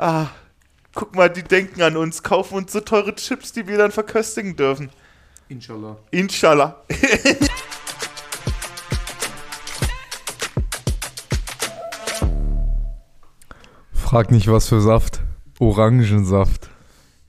[0.00, 0.28] Ah,
[0.94, 4.54] guck mal, die denken an uns, kaufen uns so teure Chips, die wir dann verköstigen
[4.54, 4.90] dürfen.
[5.48, 5.96] Inshallah.
[6.12, 6.84] Inshallah.
[13.92, 15.20] Frag nicht, was für Saft.
[15.58, 16.68] Orangensaft.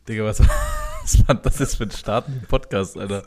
[0.08, 0.40] Digga, was,
[1.02, 3.24] was war das jetzt für ein starten Podcast, Alter?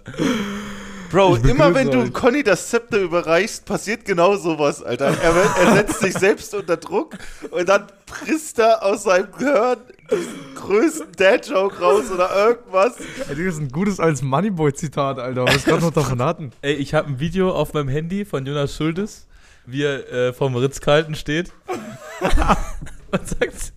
[1.13, 2.13] Bro, immer wenn du euch.
[2.15, 5.15] Conny das Zepter überreichst, passiert genau sowas, Alter.
[5.23, 7.19] Er, er setzt sich selbst unter Druck
[7.51, 9.77] und dann frisst er aus seinem Gehirn
[10.11, 12.97] diesen größten Dad-Joke raus oder irgendwas.
[13.29, 15.45] Ey, das ist ein gutes als Moneyboy-Zitat, Alter.
[15.45, 16.51] Was gerade noch davon hatten.
[16.63, 19.29] Ey, ich habe ein Video auf meinem Handy von Jonas Schultes,
[19.67, 21.53] wie er äh, vorm Ritz-Kalten steht.
[23.11, 23.75] und sagt,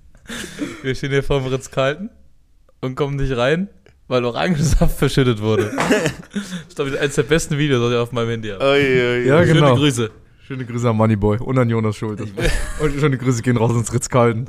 [0.84, 2.12] wir stehen hier vorm Ritz-Kalten
[2.80, 3.68] und kommen nicht rein,
[4.08, 5.72] weil Orangensaft verschüttet wurde.
[6.34, 8.64] das ist, glaube ich, eines der besten Videos, das ich auf meinem Handy habe.
[8.64, 9.46] Oi, oi, Ja, oi.
[9.46, 9.68] genau.
[9.68, 10.12] Schöne Grüße.
[10.48, 12.30] Schöne Grüße an Moneyboy und an Jonas Schultes.
[12.80, 14.48] Und schöne Grüße gehen raus ins Ritz-Kalten.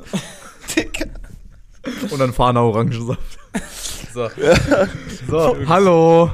[2.11, 3.19] Und an Fahner Orangensaft.
[4.13, 4.29] So.
[5.27, 6.29] So, hallo.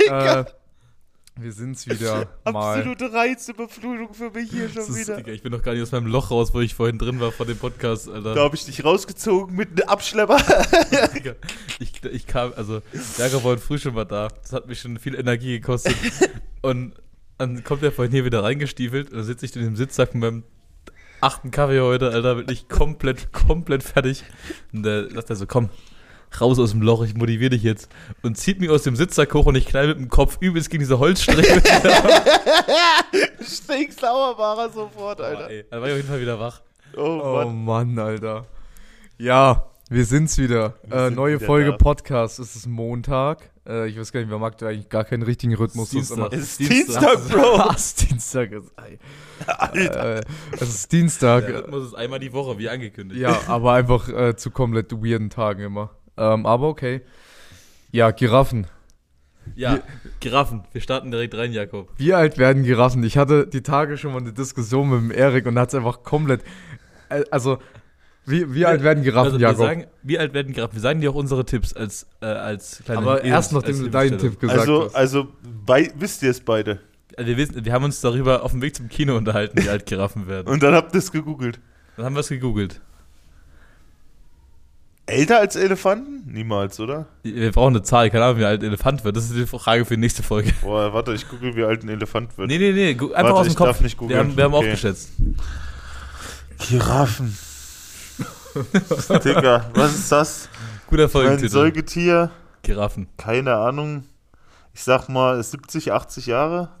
[0.00, 0.40] Digga.
[0.40, 0.44] Äh,
[1.42, 2.28] wir sind's wieder.
[2.44, 5.16] Absolute Reizüberflutung für mich hier schon ist, wieder.
[5.16, 7.32] Digga, ich bin noch gar nicht aus meinem Loch raus, wo ich vorhin drin war
[7.32, 8.34] vor dem Podcast, Alter.
[8.34, 10.38] Da habe ich dich rausgezogen mit einem Abschlepper.
[11.14, 11.34] Digga,
[11.78, 12.82] ich, ich kam, also,
[13.18, 14.28] Jakob war früh schon mal da.
[14.28, 15.96] Das hat mich schon viel Energie gekostet.
[16.62, 16.94] Und
[17.38, 20.20] dann kommt er vorhin hier wieder reingestiefelt und dann sitze ich in dem Sitzsack mit
[20.20, 20.44] meinem
[21.22, 24.24] achten Kaffee heute, Alter, wirklich komplett, komplett fertig.
[24.74, 25.70] Und da sagt er so, komm,
[26.40, 27.88] raus aus dem Loch, ich motiviere dich jetzt.
[28.22, 30.80] Und zieht mich aus dem Sitzsack hoch und ich knall mit dem Kopf übelst gegen
[30.80, 31.62] diese Holzstricke.
[33.42, 35.46] Stinksauer war er sofort, Alter.
[35.46, 35.64] Alter.
[35.70, 36.60] Dann war ich auf jeden Fall wieder wach.
[36.96, 37.64] Oh, Oh Mann.
[37.64, 38.46] Mann, Alter.
[39.18, 40.74] Ja, wir sind's wieder.
[40.86, 41.76] Wir Äh, sind neue wieder Folge da.
[41.76, 42.38] Podcast.
[42.38, 43.50] Es ist Montag.
[43.66, 45.92] Äh, ich weiß gar nicht, wir haben aktuell eigentlich gar keinen richtigen Rhythmus.
[45.92, 47.00] Es ist Das immer- Es ist Dienstag.
[47.00, 47.58] Dienstag, Bro.
[47.70, 47.94] Was?
[47.96, 48.72] Dienstag ist.
[48.76, 48.98] Ey.
[49.46, 50.16] Alter.
[50.16, 51.46] Äh, es ist Dienstag.
[51.46, 53.20] Der Rhythmus ist einmal die Woche, wie angekündigt.
[53.20, 55.90] Ja, aber einfach äh, zu komplett weirden Tagen immer.
[56.20, 57.00] Ähm, aber okay.
[57.92, 58.66] Ja, Giraffen.
[59.56, 59.80] Ja,
[60.20, 60.62] Giraffen.
[60.72, 61.88] Wir starten direkt rein, Jakob.
[61.96, 63.02] Wie alt werden Giraffen?
[63.02, 66.02] Ich hatte die Tage schon mal eine Diskussion mit dem Erik und hat es einfach
[66.02, 66.42] komplett.
[67.08, 67.58] äh, Also,
[68.26, 69.58] wie, wie alt werden Giraffen, Also, wir Jakob?
[69.66, 70.74] sagen, wie alt werden Giraffen?
[70.74, 73.90] Wir sagen dir auch unsere Tipps als, äh, als kleine aber erst als nachdem du
[73.90, 74.18] deinen.
[74.18, 74.94] Tipp gesagt Also, hast.
[74.94, 75.28] also
[75.66, 76.78] bei, wisst ihr es beide?
[77.16, 79.86] Also wir, wissen, wir haben uns darüber auf dem Weg zum Kino unterhalten, wie alt
[79.86, 80.46] Giraffen werden.
[80.48, 81.58] Und dann habt ihr es gegoogelt.
[81.96, 82.80] Dann haben wir es gegoogelt.
[85.10, 86.22] Älter als Elefanten?
[86.32, 87.06] Niemals, oder?
[87.22, 89.16] Wir brauchen eine Zahl, keine Ahnung, wie alt ein Elefant wird.
[89.16, 90.52] Das ist die Frage für die nächste Folge.
[90.62, 92.48] Boah, warte, ich google, wie alt ein Elefant wird.
[92.48, 93.66] Nee, nee, nee, einfach Warte, aus dem ich Kopf.
[93.68, 94.18] darf nicht wir googeln.
[94.20, 94.66] haben, wir haben Okay.
[94.68, 95.10] aufgeschätzt.
[96.68, 97.36] Giraffen.
[99.24, 100.48] Digga, was ist das?
[100.88, 101.48] Guter Ein Folgentitel.
[101.50, 102.30] Säugetier?
[102.62, 103.08] Giraffen.
[103.16, 104.04] Keine Ahnung.
[104.74, 106.70] Ich sag mal 70, 80 Jahre.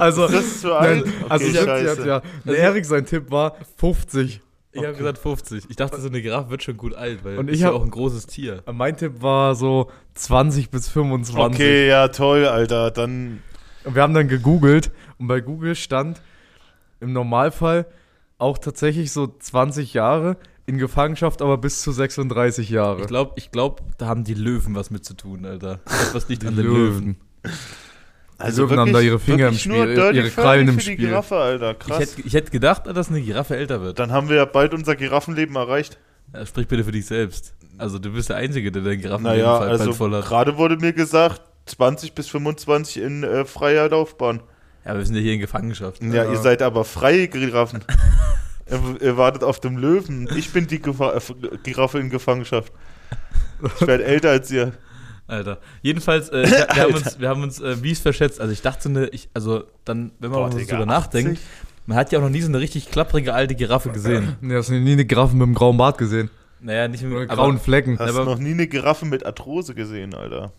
[0.00, 1.04] Also, Das ist zu alt.
[1.06, 1.84] nein, Okay, also scheiße.
[1.84, 2.20] jetzt, ja.
[2.44, 4.40] Der Erik, sein Tipp war 50.
[4.76, 5.64] Ich habe gesagt 50.
[5.68, 7.74] Ich dachte, so eine Giraffe wird schon gut alt, weil Und ist ich ja hab-
[7.74, 8.62] auch ein großes Tier.
[8.72, 11.38] Mein Tipp war so 20 bis 25.
[11.54, 12.90] Okay, ja, toll, Alter.
[12.90, 13.42] Dann
[13.84, 16.20] Und wir haben dann gegoogelt und bei Google stand
[17.00, 17.86] im Normalfall
[18.38, 20.36] auch tatsächlich so 20 Jahre,
[20.66, 23.00] in Gefangenschaft aber bis zu 36 Jahre.
[23.02, 25.80] Ich glaube, ich glaub, da haben die Löwen was mit zu tun, Alter.
[25.86, 27.16] Etwas liegt an den Löwen.
[28.38, 30.96] Also Löwen haben da ihre Finger im wirklich Spiel, nur ihre Krallen im Spiel.
[30.96, 31.72] Giraffe, Alter.
[31.72, 31.98] Ich Krass.
[32.00, 33.98] hätte, ich hätte gedacht, dass eine Giraffe älter wird.
[33.98, 35.98] Dann haben wir ja bald unser Giraffenleben erreicht.
[36.34, 37.54] Ja, sprich bitte für dich selbst.
[37.78, 40.26] Also du bist der Einzige, der den Giraffenleben Naja, bald also voll hat.
[40.26, 44.40] gerade wurde mir gesagt, 20 bis 25 in äh, freier Laufbahn.
[44.84, 46.02] Ja, aber wir sind ja hier in Gefangenschaft.
[46.02, 46.30] Ja, Ja.
[46.30, 47.84] ihr seid aber freie Giraffen.
[48.70, 50.28] ihr, ihr wartet auf dem Löwen.
[50.36, 51.20] Ich bin die Gefa äh,
[51.62, 52.72] Giraffe in Gefangenschaft.
[53.80, 54.72] Ich werde älter als ihr.
[55.28, 55.58] Alter.
[55.82, 58.40] Jedenfalls, äh, wir, wir haben uns, wir haben uns äh, mies verschätzt.
[58.40, 61.32] Also ich dachte so eine, ich, also dann, wenn man Boah, mal so drüber nachdenkt,
[61.32, 61.46] 80?
[61.86, 64.36] man hat ja auch noch nie so eine richtig klapprige alte Giraffe gesehen.
[64.40, 66.30] Nee, hast du nie eine Giraffen mit einem grauen Bart gesehen?
[66.60, 67.98] Naja, nicht Oder mit grauen Flecken.
[67.98, 70.52] Hast Aber- du noch nie eine Giraffe mit Arthrose gesehen, Alter?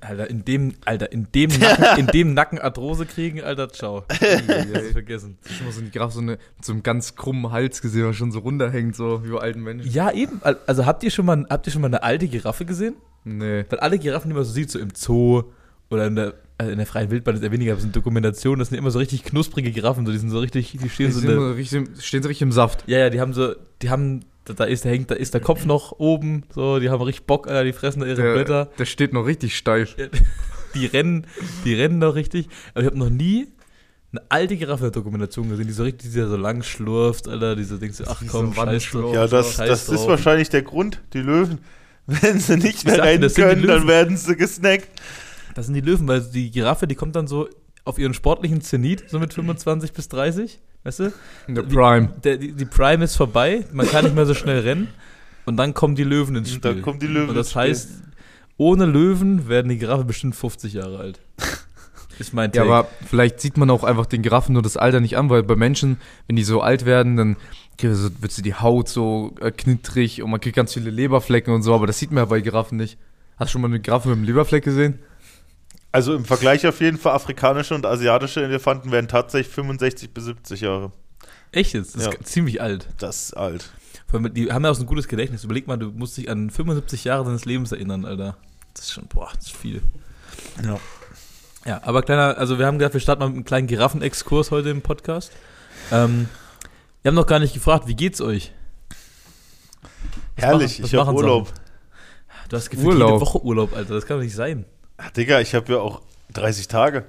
[0.00, 4.04] Alter, in dem, Alter, in dem Nacken, in dem Nacken Arthrose kriegen, Alter, ciao.
[4.20, 5.38] Ist vergessen.
[5.48, 8.06] Ich schon mal so eine Giraffe so eine, mit so einem ganz krummen Hals gesehen,
[8.06, 9.90] was schon so runterhängt, so wie bei alten Menschen.
[9.90, 10.40] Ja, eben.
[10.42, 12.94] Al- Also habt ihr schon mal, habt ihr schon mal eine alte Giraffe gesehen?
[13.24, 13.64] Nee.
[13.68, 15.44] Weil alle Giraffen, die man so sieht, so im Zoo
[15.90, 18.58] oder in der, also in der freien Wildbahn ist ja weniger, aber es sind Dokumentationen,
[18.58, 21.12] das sind immer so richtig knusprige Giraffen, so, die sind so richtig, die stehen Die
[21.12, 22.84] so sind in der, immer richtig, stehen so richtig im Saft.
[22.86, 25.64] Ja, ja, die haben so, die haben, da, da ist, hängt, da ist der Kopf
[25.64, 28.70] noch oben, so, die haben richtig Bock, Alter, die fressen da ihre Der, Blätter.
[28.78, 29.96] der steht noch richtig steif.
[30.74, 31.24] Die rennen,
[31.64, 32.48] die rennen noch richtig.
[32.72, 33.46] Aber ich habe noch nie
[34.10, 37.54] eine alte Giraffe in der Dokumentation gesehen, die so richtig, die so lang schlurft, Alter,
[37.54, 39.14] die so denkst du, ach Die komm, so scheiß drauf.
[39.14, 40.08] Ja, das, scheiß das ist drauf.
[40.08, 41.00] wahrscheinlich der Grund.
[41.12, 41.60] Die Löwen,
[42.06, 44.88] wenn sie nicht mehr rennen können, dann werden sie gesnackt.
[45.54, 47.48] Das sind die Löwen, weil die Giraffe, die kommt dann so
[47.84, 50.60] auf ihren sportlichen Zenit, so mit 25 bis 30.
[50.84, 51.12] Weißt du?
[51.48, 52.10] In der Prime.
[52.24, 54.88] Der, die, die Prime ist vorbei, man kann nicht mehr so schnell rennen.
[55.46, 56.72] Und dann kommen die Löwen ins Und Spiel.
[56.74, 57.62] dann kommen die Löwen Und das ins Spiel.
[57.62, 57.88] heißt,
[58.58, 61.20] ohne Löwen werden die Giraffen bestimmt 50 Jahre alt.
[62.18, 62.72] Ist mein Ja, Take.
[62.74, 65.56] aber vielleicht sieht man auch einfach den Giraffen nur das Alter nicht an, weil bei
[65.56, 65.96] Menschen,
[66.28, 67.36] wenn die so alt werden, dann
[67.80, 71.74] wird sie die Haut so äh, knittrig und man kriegt ganz viele Leberflecken und so,
[71.74, 72.98] aber das sieht man ja bei Giraffen nicht.
[73.36, 75.00] Hast du schon mal eine Giraffe mit einem Leberfleck gesehen?
[75.94, 80.60] Also im Vergleich auf jeden Fall, afrikanische und asiatische Elefanten werden tatsächlich 65 bis 70
[80.62, 80.90] Jahre.
[81.52, 81.94] Echt jetzt?
[81.94, 82.10] Das Ja.
[82.12, 82.88] ist ziemlich alt.
[82.98, 83.70] Das ist alt.
[84.08, 85.44] Vor allem, Die haben ja auch so ein gutes Gedächtnis.
[85.44, 88.36] Überleg mal, du musst dich an 75 Jahre deines Lebens erinnern, Alter.
[88.74, 89.82] Das ist schon, boah, das ist viel.
[90.64, 90.80] Ja.
[91.64, 94.70] Ja, aber kleiner, also wir haben gedacht, wir starten mal mit einem kleinen Giraffenexkurs heute
[94.70, 95.30] im Podcast.
[95.92, 96.28] Ähm,
[97.02, 98.52] wir haben noch gar nicht gefragt, wie geht's euch?
[100.34, 101.52] Herrlich, machen- was ich habe Urlaub.
[102.48, 103.10] Du hast gefühlt Urlaub.
[103.12, 103.94] jede Woche Urlaub, Alter.
[103.94, 104.64] Das kann doch nicht sein.
[104.96, 106.02] Ach, Digga, ich habe ja auch
[106.32, 107.04] 30 Tage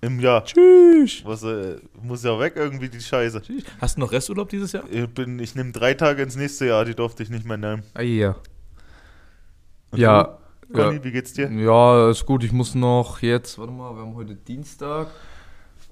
[0.00, 0.44] im Jahr.
[0.44, 1.22] Tschüss.
[1.24, 3.40] Was, äh, muss ja weg irgendwie, die Scheiße.
[3.80, 4.84] Hast du noch Resturlaub dieses Jahr?
[4.90, 7.82] Ich, bin- ich nehme drei Tage ins nächste Jahr, die durfte ich nicht mehr nehmen.
[7.94, 8.36] Ah, ja.
[9.90, 10.38] Und Ja.
[10.68, 11.04] du, Conny, Ja.
[11.04, 11.50] wie geht's dir?
[11.50, 12.42] ja, ist gut.
[12.44, 15.08] Ich muss noch jetzt, warte mal, wir haben heute Dienstag.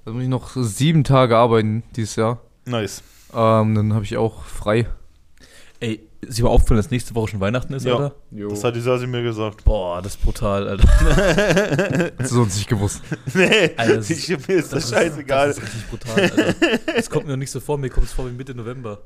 [0.05, 2.41] Da muss ich noch sieben Tage arbeiten dieses Jahr.
[2.65, 3.01] Nice.
[3.33, 4.87] Ähm, dann habe ich auch frei.
[5.79, 7.95] Ey, ist dir mal aufgefallen, dass nächste Woche schon Weihnachten ist, Ja.
[7.97, 8.15] Alter?
[8.31, 9.63] Das hat die Sasi mir gesagt.
[9.63, 10.87] Boah, das ist brutal, Alter.
[12.19, 13.01] Hast du sonst nicht gewusst.
[13.33, 15.47] nee, Alter, das ich, mir ist das, ist- scheißegal.
[15.49, 16.53] Das ist richtig brutal, Alter.
[16.95, 19.01] Das kommt mir noch nicht so vor, mir kommt es vor wie Mitte November.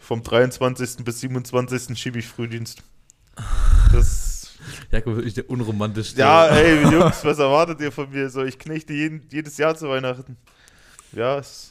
[0.00, 1.04] Vom 23.
[1.04, 1.98] bis 27.
[1.98, 2.82] schiebe ich Frühdienst.
[3.92, 4.50] Das.
[4.90, 6.20] Jakob wirklich der unromantischste.
[6.20, 8.28] Ja, ey, Jungs, was erwartet ihr von mir?
[8.28, 10.36] So, ich knechte jeden, jedes Jahr zu Weihnachten.
[11.12, 11.69] Ja, ist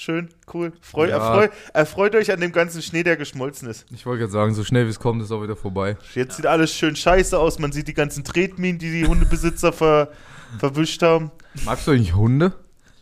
[0.00, 0.72] schön, cool.
[0.80, 1.16] Freu, Ja.
[1.18, 3.86] erfreu, erfreut euch an dem ganzen Schnee, der geschmolzen ist.
[3.92, 5.96] Ich wollte gerade sagen, so schnell wie es kommt, ist auch wieder vorbei.
[6.14, 7.58] Jetzt sieht alles schön scheiße aus.
[7.58, 10.08] Man sieht die ganzen Tretminen, die die Hundebesitzer ver,
[10.58, 11.30] verwischt haben.
[11.64, 12.54] Magst du eigentlich Hunde?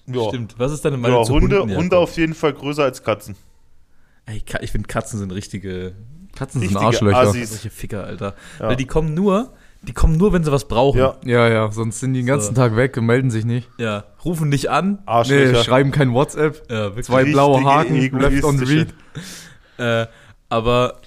[0.06, 0.54] Ja, Stimmt.
[0.58, 3.36] Was ist deine Meinung ja zu Hunde, Hunden, Hunde auf jeden Fall größer als Katzen.
[4.26, 5.94] Ey, ich finde Katzen sind richtige,
[6.34, 7.18] Katzen sind Richtige Arschlöcher.
[7.18, 7.52] Assis.
[7.52, 8.34] richtige Ficker, Alter.
[8.58, 8.68] Ja.
[8.68, 9.52] Weil die kommen nur,
[9.82, 10.98] die kommen nur, wenn sie was brauchen.
[10.98, 12.60] Ja, Ja, ja, sonst sind die den ganzen So.
[12.60, 13.68] Tag weg und melden sich nicht.
[13.78, 14.90] Ja, rufen dich an.
[14.92, 15.64] Nee, Arschlöcher.
[15.64, 16.62] schreiben kein WhatsApp.
[16.70, 17.06] Ja, wirklich.
[17.06, 18.88] Zwei blaue Haken, left on read.
[19.78, 20.06] Äh,
[20.48, 21.00] aber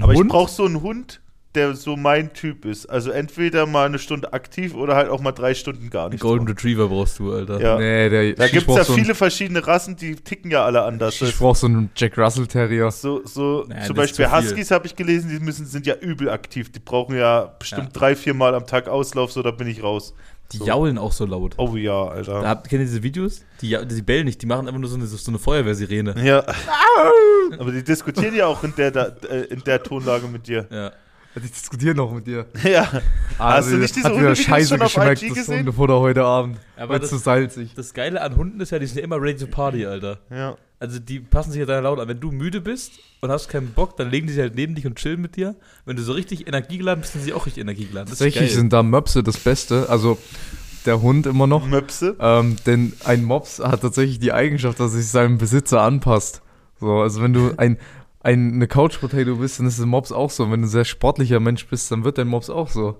[0.00, 1.20] Aber ich Hund, brauche so einen Hund,
[1.54, 2.86] der so mein Typ ist.
[2.86, 6.20] Also entweder mal eine Stunde aktiv oder halt auch mal drei Stunden gar nicht.
[6.20, 7.60] Golden Retriever brauchst du, Alter.
[7.60, 7.78] Ja.
[7.78, 10.82] Nee, der, Da gibt es brauch ja so viele verschiedene Rassen, die ticken ja alle
[10.82, 11.20] anders.
[11.22, 12.90] Ich brauche so einen Jack Russell Terrier.
[12.90, 14.30] So, so Naja, zum Beispiel.
[14.30, 16.70] Huskies habe ich gelesen, die müssen, sind ja übel aktiv.
[16.70, 17.98] Die brauchen ja bestimmt Ja.
[18.00, 20.14] drei, vier Mal am Tag Auslauf, so da bin ich raus.
[20.52, 20.66] Die So.
[20.66, 21.54] jaulen auch so laut.
[21.58, 22.40] Oh ja, Alter.
[22.40, 23.42] Da habt, kennt ihr diese Videos?
[23.60, 26.14] Die, die bellen nicht, die machen einfach nur so eine, so eine Feuerwehrsirene.
[26.24, 26.42] Ja.
[27.58, 28.94] Aber die diskutieren ja auch in der,
[29.30, 30.66] äh, in der Tonlage mit dir.
[30.70, 30.92] Ja.
[31.44, 32.46] Ich diskutiere noch mit dir.
[32.64, 32.88] Ja.
[33.38, 35.48] Hast du nicht diese hat wieder scheiße schon auf geschmeckt, IG das?
[35.48, 36.58] Hundefutter heute Abend.
[36.76, 37.72] Aber das- zu salzig.
[37.74, 40.18] Das Geile an Hunden ist ja, die sind ja immer ready to party, Alter.
[40.30, 40.56] Ja.
[40.80, 42.06] Also die passen sich ja deiner Laut an.
[42.08, 44.86] Wenn du müde bist und hast keinen Bock, dann legen die sich halt neben dich
[44.86, 45.56] und chillen mit dir.
[45.84, 48.08] Wenn du so richtig energiegeladen bist, sind sie auch richtig energiegeladen.
[48.08, 49.88] Tatsächlich sind da Möpse das Beste.
[49.88, 50.18] Also
[50.86, 51.66] der Hund immer noch.
[51.66, 52.16] Möpse.
[52.20, 56.42] Ähm, denn ein Mops hat tatsächlich die Eigenschaft, dass er sich seinem Besitzer anpasst.
[56.80, 57.76] So, also wenn du ein,
[58.20, 60.50] ein, eine Couch Potato bist, dann ist ein Mops auch so.
[60.50, 62.96] Wenn du ein sehr sportlicher Mensch bist, dann wird dein Mops auch so.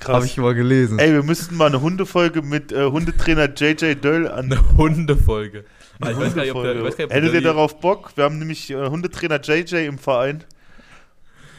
[0.00, 0.14] Krass.
[0.14, 0.98] Habe ich mal gelesen.
[0.98, 4.46] Ey, wir müssten mal eine Hundefolge mit äh, Hundetrainer JJ Döll an.
[4.46, 5.64] Eine Hundefolge.
[6.00, 8.12] Ich weiß gar nicht, ob der, ich weiß gar nicht, ob Hättet ihr darauf Bock?
[8.16, 10.44] Wir haben nämlich äh, Hundetrainer JJ im Verein.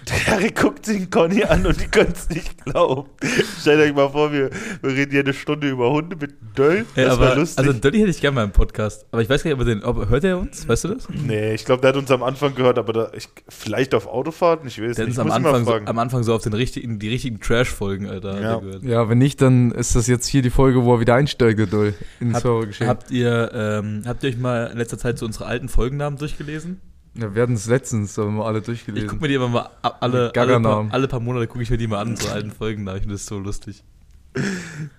[0.07, 3.09] Der guckt sich Conny an und die können es nicht glauben.
[3.59, 4.49] Stellt euch mal vor, wir,
[4.81, 6.85] wir reden hier eine Stunde über Hunde mit Döll.
[6.95, 7.57] Das aber, wäre lustig.
[7.65, 9.05] also Dolly hätte ich gerne mal im Podcast.
[9.11, 10.67] Aber ich weiß gar nicht, ob, er den, ob hört er uns?
[10.67, 11.07] Weißt du das?
[11.09, 14.67] nee, ich glaube, der hat uns am Anfang gehört, aber da, ich, vielleicht auf Autofahrten,
[14.67, 15.17] ich weiß Der hat nicht.
[15.17, 17.09] uns Ich am muss ihn mal Anfang, so, am Anfang so auf den richtigen, die
[17.09, 18.33] richtigen Trash-Folgen, Alter.
[18.35, 18.59] hat Ja.
[18.59, 18.83] gehört.
[18.83, 21.67] Ja, wenn nicht, dann ist das jetzt hier die Folge, wo er wieder einsteigt, der
[21.67, 22.89] Doll, ins Hab- Servergeschehen.
[22.89, 26.79] Habt ihr, ähm, habt ihr euch mal in letzter Zeit so unsere alten Folgennamen durchgelesen?
[27.17, 29.07] Ja, wir hatten es letztens, da haben wir alle Ich durchgelesen.
[29.09, 31.87] gucke mir die immer mal alle, alle, paar, alle paar Monate gucke ich mir die
[31.87, 32.97] mal an, so alten Folgennamen.
[32.97, 33.83] Ich finde das so lustig.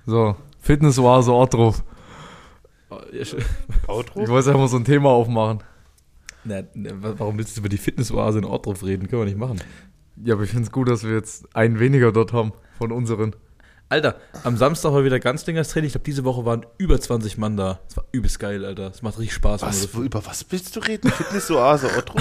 [0.06, 1.82] So, Fitness-Oase Ortruf.
[2.88, 3.38] Oh, ja, Ich
[3.88, 5.62] wollte einfach mal so ein Thema aufmachen.
[6.44, 9.08] Na, na, wa- warum willst du über die Fitnessoase in Ortruf reden?
[9.08, 9.60] Können wir nicht machen.
[10.24, 13.34] Ja, aber ich finde es gut, dass wir jetzt einen weniger dort haben von unseren.
[13.88, 15.86] Alter, am Samstag war wieder Ganzlingers Training.
[15.86, 17.78] Ich glaube, diese Woche waren über 20 Mann da.
[17.86, 18.90] Das war übelst geil, Alter.
[18.90, 19.62] Das macht richtig Spaß.
[19.62, 21.08] Was, so- über was willst du reden?
[21.08, 22.14] Fitnessoase, Otto?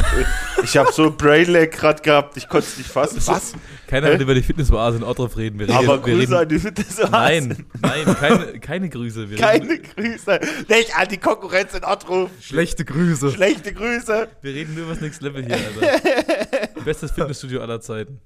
[0.63, 3.19] Ich habe so Brainlag gerade gehabt, ich konnte es nicht fassen.
[3.25, 3.53] Was?
[3.87, 5.57] Keiner will über die Fitnessoase in Ortruf reden.
[5.57, 7.11] Wir reden Aber Grüße reden, an die Fitnessoase.
[7.11, 9.27] Nein, nein, keine, keine Grüße.
[9.31, 10.39] Wir Keine reden, Grüße.
[10.69, 12.29] Nicht an die Konkurrenz in Ottruf.
[12.41, 13.31] Schlechte Grüße.
[13.31, 14.27] Schlechte Grüße.
[14.39, 16.81] wir reden nur über das Next Level hier, Alter.
[16.85, 18.21] Bestes Fitnessstudio aller Zeiten.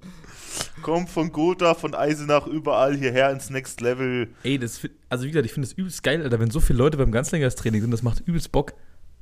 [0.81, 4.29] Kommt von Gotha, von Eisenach, überall hierher ins Next Level.
[4.43, 4.79] Ey, das,
[5.09, 6.39] also wie gesagt, ich finde das übelst geil, Alter.
[6.39, 8.73] Wenn so viele Leute beim Ganzlingers Training sind, das macht übelst Bock.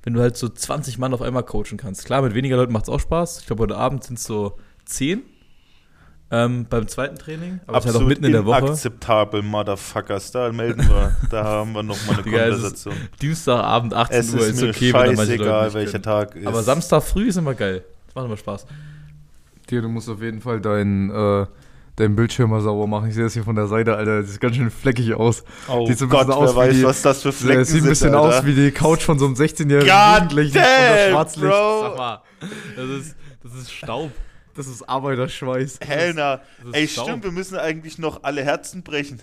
[0.04, 2.06] wenn du halt so 20 Mann auf einmal coachen kannst.
[2.06, 3.40] Klar, mit weniger Leuten macht es auch Spaß.
[3.42, 5.22] Ich glaube, heute Abend sind es so 10
[6.30, 7.62] ähm, beim zweiten Training.
[7.68, 8.58] Aber es ist halt auch mitten in der Woche.
[8.58, 10.32] Akzeptabel, Motherfuckers.
[10.32, 11.16] Da melden wir.
[11.30, 12.96] da haben wir nochmal eine ist Konversation.
[13.22, 16.04] Dienstagabend, 18 Es Uhr ist ist mir okay, wenn da manche Leute nicht welcher können.
[16.04, 16.48] Tag ist.
[16.48, 17.84] Aber Samstag früh ist immer geil.
[18.08, 18.66] Das macht immer Spaß.
[19.70, 21.46] Dir, du musst auf jeden Fall deinen äh,
[21.96, 23.10] deinen Bildschirm mal sauber machen.
[23.10, 24.22] Ich sehe das hier von der Seite, Alter.
[24.22, 25.44] Das sieht ganz schön fleckig aus.
[25.68, 27.60] Oh Sieht so ein Gott, bisschen wer aus wie weiß, die- was das für Flecken
[27.60, 28.38] Das sieht ein sind, bisschen Alter.
[28.40, 31.48] aus wie die Couch von so einem 16-jährigen God Jugendlichen damn, Schwarzlicht.
[31.50, 31.82] Bro.
[31.82, 32.22] Sag mal,
[32.76, 34.12] das ist, das ist Staub.
[34.56, 35.74] Das ist Arbeiterschweiß.
[35.78, 35.82] Ist
[36.72, 37.06] Ey, Staub.
[37.08, 39.20] stimmt, wir müssen eigentlich noch alle Herzen brechen.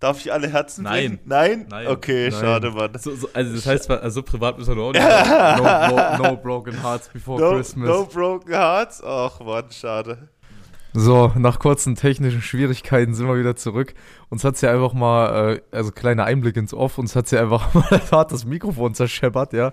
[0.00, 0.92] Darf ich alle Herzen Nein.
[0.92, 1.20] brechen?
[1.24, 1.66] Nein?
[1.70, 1.86] Nein.
[1.86, 2.40] Okay, Nein.
[2.40, 2.90] schade, Mann.
[2.98, 5.02] So, so, also das heißt, also so privat müssen wir nur auch nicht.
[6.18, 7.88] No, no, no broken hearts before No, Christmas.
[7.88, 9.02] no broken hearts?
[9.04, 10.28] Ach, Mann, schade.
[10.96, 13.94] So, nach kurzen technischen Schwierigkeiten sind wir wieder zurück.
[14.28, 17.72] Uns hat's ja einfach mal, äh, also kleiner Einblick ins Off, uns hat's ja einfach
[17.74, 19.72] mal hart das Mikrofon zerscheppert, ja.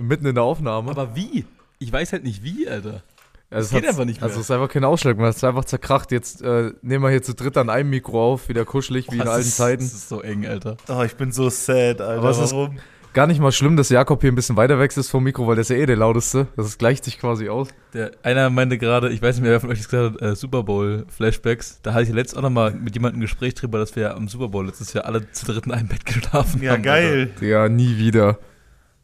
[0.00, 0.92] Mitten in der Aufnahme.
[0.92, 1.44] Aber wie?
[1.78, 3.02] Ich weiß halt nicht wie, Alter.
[3.50, 4.28] Also es geht einfach nicht mehr.
[4.28, 6.12] Also es ist einfach kein Ausschlag mehr, es ist einfach zerkracht.
[6.12, 9.18] Jetzt äh, nehmen wir hier zu dritt an einem Mikro auf, wieder kuschelig wie in
[9.18, 9.82] Das alten ist, Zeiten.
[9.82, 10.76] Das ist so eng, Alter.
[10.88, 12.18] Oh, ich bin so sad, Alter.
[12.18, 12.78] Aber Warum?
[13.12, 15.56] Gar nicht mal schlimm, dass Jakob hier ein bisschen weiter weg ist vom Mikro, weil
[15.56, 16.46] der ist ja eh der lauteste.
[16.54, 17.66] Das ist- gleicht sich quasi aus.
[17.92, 20.36] Der, einer meinte gerade, ich weiß nicht mehr, wer von euch das gesagt hat, äh,
[20.36, 21.80] Super Bowl Flashbacks.
[21.82, 24.28] Da hatte ich letztens auch noch mal mit jemandem ein Gespräch drüber, dass wir am
[24.28, 26.82] Super Bowl letztes Jahr alle zu dritt in einem Bett geschlafen Ja, haben.
[26.84, 27.30] geil.
[27.40, 28.38] Ja, nie wieder.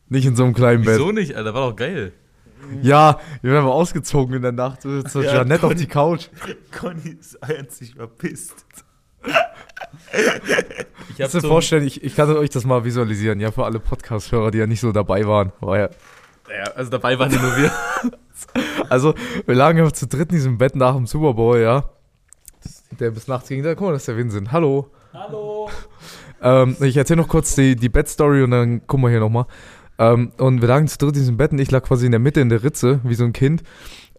[0.09, 0.91] Nicht in so einem kleinen Alter.
[0.93, 1.01] Bett.
[1.01, 1.53] Wieso nicht, Alter?
[1.55, 2.13] War doch geil.
[2.83, 4.83] Ja, wir werden aber ausgezogen in der Nacht.
[4.83, 6.29] So so Ja, Janette auf die Couch.
[6.77, 8.65] Conny ist einzig verpisst.
[11.11, 13.81] Ich Kannst du dir vorstellen, ich, ich kann euch das mal visualisieren, ja, für alle
[13.81, 15.53] Podcast-Hörer, die ja nicht so dabei waren.
[15.61, 15.89] War ja,
[16.49, 17.73] ja, also dabei waren ja nur wir.
[18.89, 19.15] also,
[19.47, 21.85] wir lagen ja zu dritt in diesem Bett nach dem Super Bowl, ja.
[22.99, 24.53] Der bis nachts ging, da, guck mal, das ist der Vincent.
[24.53, 24.91] Hallo.
[25.13, 25.69] Hallo.
[26.43, 29.47] Ähm, ich erzähle noch kurz die, die Bettstory und dann gucken wir hier nochmal.
[29.99, 32.21] Ähm, und wir lagen zu dritt in diesem Bett und ich lag quasi in der
[32.21, 33.63] Mitte in der Ritze, wie so ein Kind.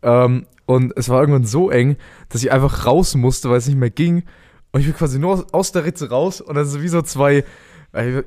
[0.02, 1.98] Ähm, und es war irgendwann so eng,
[2.30, 4.24] dass ich einfach raus musste, weil es nicht mehr ging.
[4.72, 7.02] Und ich bin quasi nur aus, aus der Ritze raus und dann so wie so
[7.02, 7.44] zwei,
[7.94, 8.24] äh,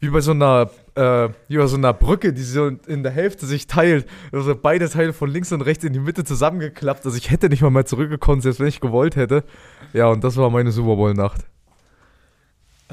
[0.00, 3.46] wie bei so einer, äh, wie bei so einer Brücke, die so in der Hälfte
[3.46, 4.06] sich teilt.
[4.32, 7.06] Also beide Teile von links und rechts in die Mitte zusammengeklappt.
[7.06, 9.44] Also ich hätte nicht mal mehr zurückgekommen, selbst wenn ich gewollt hätte.
[9.92, 11.46] Ja, und das war meine Super Bowl-Nacht.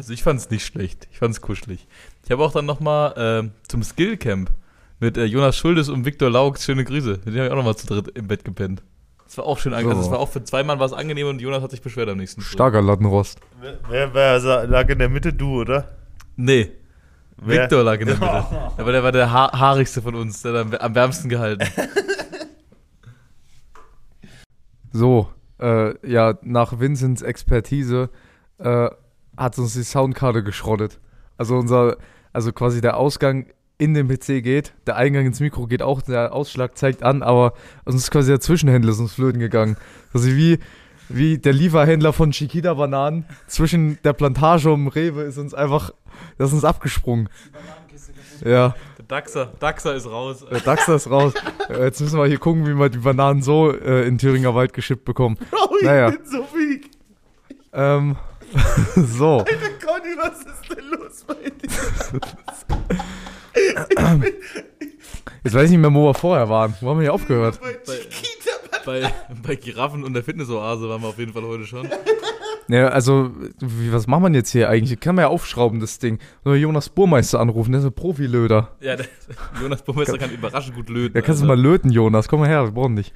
[0.01, 1.07] Also ich fand's nicht schlecht.
[1.11, 1.87] Ich fand's kuschelig.
[2.25, 4.49] Ich habe auch dann noch mal ähm, zum Skillcamp
[4.99, 7.11] mit äh, Jonas Schuldes und Viktor Laux, schöne Grüße.
[7.23, 8.81] Mit denen habe ich auch noch mal zu dritt im Bett gepennt.
[9.25, 9.91] Das war auch schön angenehm.
[9.93, 9.97] So.
[9.99, 12.17] Also das war auch für zwei Mann was angenehm und Jonas hat sich beschwert am
[12.17, 12.49] nächsten Tag.
[12.49, 13.39] Starker Lattenrost.
[13.61, 15.33] Wer, wer, wer lag in der Mitte?
[15.33, 15.87] Du, oder?
[16.35, 16.71] Nee,
[17.37, 17.63] Wer?
[17.63, 18.45] Viktor lag in der Mitte.
[18.77, 21.67] Aber der war der ha haarigste von uns, der hat am- am wärmsten gehalten.
[24.93, 25.29] So,
[25.59, 28.09] äh, ja, nach Vincents Expertise
[28.57, 28.89] äh,
[29.41, 30.99] hat uns die Soundkarte geschrottet.
[31.37, 31.97] Also unser,
[32.33, 36.33] also quasi der Ausgang in den PC geht, der Eingang ins Mikro geht auch, der
[36.33, 39.75] Ausschlag zeigt an, aber uns ist quasi der Zwischenhändler ist uns flöten gegangen.
[40.13, 40.59] Also wie,
[41.09, 45.91] wie der Lieferhändler von Chiquita Bananen zwischen der Plantage und Rewe ist uns einfach,
[46.37, 47.27] das ist uns abgesprungen.
[48.45, 48.75] Ja.
[48.99, 50.45] Der Daxer, Daxer ist raus.
[50.49, 51.33] Der Daxter ist raus.
[51.69, 54.73] Äh, Jetzt müssen wir hier gucken, wie wir die Bananen so äh, in Thüringer Wald
[54.73, 55.37] geschippt bekommen.
[55.51, 56.09] Oh, ich Naja.
[56.11, 56.89] bin so weak.
[57.73, 58.15] Ähm,
[58.95, 59.39] so.
[59.39, 59.53] Alter,
[59.83, 61.69] Conny, was ist denn los bei dir?
[65.43, 66.75] Jetzt weiß ich nicht mehr, wo wir vorher waren.
[66.81, 67.59] Wo haben wir hier aufgehört?
[67.61, 67.77] Bei
[68.85, 71.87] Bei, bei Giraffen und der Fitnessoase waren wir auf jeden Fall heute schon.
[72.67, 74.99] Ja, also, wie, was macht man jetzt hier eigentlich?
[74.99, 76.19] Kann man ja aufschrauben, das Ding.
[76.45, 78.69] Oder Jonas Burmeister anrufen, der ist ein Profilöder.
[78.79, 79.07] Ja, der,
[79.61, 81.15] Jonas Burmeister kann überraschend gut löten.
[81.15, 81.57] Ja, kannst du Alter.
[81.57, 82.27] mal löten, Jonas.
[82.27, 83.13] Komm mal her, wir brauchen dich.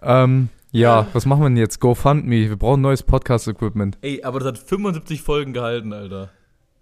[0.00, 1.80] Ähm, ja, was machen wir denn jetzt?
[1.80, 2.48] GoFundMe.
[2.48, 3.98] Wir brauchen neues Podcast-Equipment.
[4.00, 6.30] Ey, aber das hat 75 Folgen gehalten, Alter.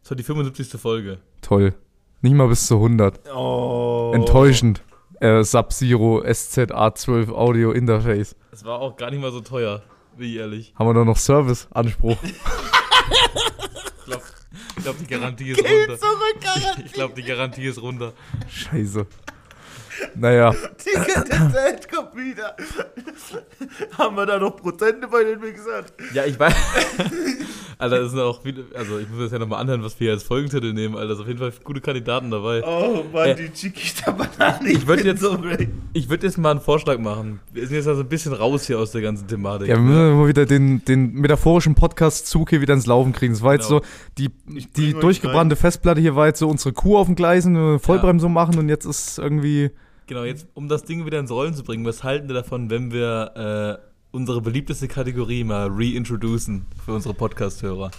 [0.03, 0.81] Das war die 75.
[0.81, 1.19] Folge.
[1.43, 1.75] Toll.
[2.23, 3.21] Nicht mal bis zu 100.
[3.35, 4.13] Oh.
[4.15, 4.83] Enttäuschend.
[5.21, 8.37] Äh, Sub-Zero SZA12 Audio Interface.
[8.51, 9.83] Das war auch gar nicht mal so teuer,
[10.17, 10.73] wie ehrlich.
[10.79, 12.17] Haben wir da noch Serviceanspruch?
[14.01, 14.25] Ich glaube,
[14.83, 15.99] glaub, die Garantie ist runter.
[15.99, 16.83] Zurück, Garantie.
[16.85, 18.13] Ich glaube, die Garantie ist runter.
[18.49, 19.07] Scheiße.
[20.15, 20.51] Naja,
[20.85, 22.55] der Dad kommt wieder.
[23.99, 25.85] Haben wir da noch Prozente bei den Mixern?
[26.15, 26.55] Ja, ich weiß.
[27.79, 28.65] Alter, das sind auch viele.
[28.75, 31.09] Also, ich muss mir das ja nochmal anhören, was wir hier als Folgentitel nehmen, Alter.
[31.09, 32.63] Da sind auf jeden Fall gute Kandidaten dabei.
[32.67, 34.69] Oh Mann, Äh, die Chiquita-Banane.
[34.71, 35.39] ich würd bin jetzt- so.
[35.95, 37.41] Ich würde jetzt mal einen Vorschlag machen.
[37.53, 39.69] Wir sind jetzt also ein bisschen raus hier aus der ganzen Thematik.
[39.69, 43.33] ja, wir müssen mal wieder den, den metaphorischen Podcast-Zug hier wieder ins Laufen kriegen.
[43.33, 43.81] Das war jetzt Genau.
[43.81, 43.87] so,
[44.19, 48.33] die, Ich die durchgebrannte Festplatte hier war jetzt so unsere Kuh auf den Gleisen, Vollbremsung
[48.33, 49.71] machen und jetzt ist irgendwie.
[50.11, 52.91] Genau, jetzt, um das Ding wieder ins Rollen zu bringen, was halten wir davon, wenn
[52.91, 57.93] wir äh, unsere beliebteste Kategorie mal reintroducen für unsere Podcast-Hörer?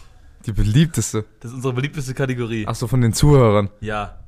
[0.46, 1.24] Die beliebteste.
[1.40, 2.66] Das ist unsere beliebteste Kategorie.
[2.68, 3.70] Ach so, von den Zuhörern.
[3.80, 4.20] Ja.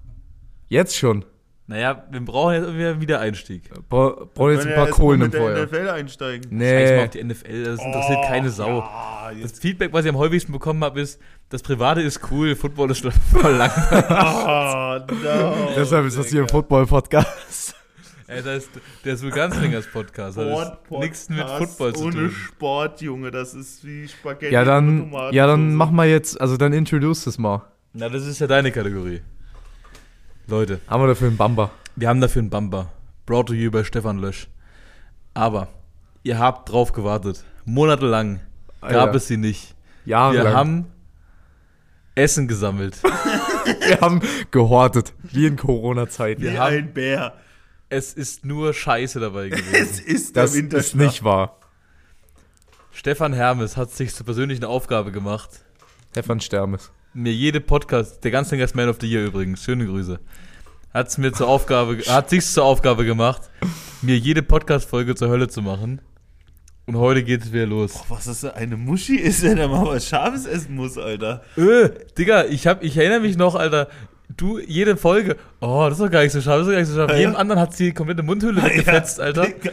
[0.70, 1.25] Jetzt schon.
[1.74, 3.63] Naja, wir brauchen jetzt irgendwie einen Wiedereinstieg.
[3.89, 5.65] Bra brauchen jetzt ein paar Kohlen im mit der Feuer.
[5.65, 6.44] NFL einsteigen.
[6.44, 6.58] Scheiß mal
[6.98, 7.03] Nee.
[7.03, 8.77] auf die NFL, das interessiert keine Sau.
[8.80, 9.58] Ja, Das.
[9.60, 13.01] Feedback, was ich am häufigsten bekommen habe, ist, das Private ist cool, Football ist
[13.32, 14.06] voll langweilig.
[14.10, 16.48] Oh, no, Deshalb ist das hier ein.
[16.50, 17.75] Football-Podcast.
[18.27, 18.70] Ey, das ist,
[19.03, 20.38] der ist wohl ganz längers Podcast.
[20.38, 22.30] Das ist nichts mit Football zu Ohne tun.
[22.32, 24.53] Sport, Junge, das ist wie Spaghetti.
[24.53, 27.63] Ja, ohne dann, ja, dann mach mal jetzt, also dann introduce das mal.
[27.94, 29.22] Na, das ist ja deine Kategorie.
[30.48, 31.72] Leute, Haben wir dafür einen Bamba.
[31.96, 32.92] wir haben dafür einen Bumper.
[33.26, 34.48] Brought to you bei Stefan Lösch.
[35.34, 35.70] Aber
[36.24, 37.44] ihr habt drauf gewartet.
[37.66, 38.42] Monatelang
[38.82, 39.16] gab Alter.
[39.16, 39.74] es sie nicht.
[40.06, 40.88] Jahre Wir haben
[42.16, 43.02] Essen gesammelt.
[43.04, 44.22] wir haben
[44.52, 46.42] gehortet, wie in Corona-Zeiten.
[46.42, 47.34] Wie wir haben- ein Bär.
[47.90, 50.06] Es ist nur Scheiße dabei Es gewesen.
[50.06, 51.02] ist Das der ist Winterschlaf.
[51.02, 51.58] nicht wahr.
[52.92, 55.50] Stefan Hermes hat sich zur persönlichen Aufgabe gemacht,
[56.13, 56.91] Stefan Stermes.
[57.15, 60.20] mir jede Podcast, der ganze Gast Man of the Year übrigens, schöne Grüße,
[60.93, 63.50] hat's mir zur Aufgabe, hat sich's zur Aufgabe gemacht,
[64.03, 66.01] mir jede Podcast-Folge zur Hölle zu machen.
[66.86, 68.00] Und heute geht es wieder los.
[68.10, 71.41] Was das für eine Muschi ist, wenn er mal was Scharfes essen muss, Alter.
[71.58, 73.88] Äh, Digga, ich, hab, ich erinnere mich noch, Alter,
[74.38, 76.79] du, jede Folge, oh, das ist doch gar nicht so scharf, das ist doch gar
[76.82, 77.10] nicht so scharf.
[77.10, 77.39] Ja, Jedem ja.
[77.39, 79.46] anderen hat sie die komplette Mundhülle weggefetzt, Ja, Alter.
[79.48, 79.72] Digga.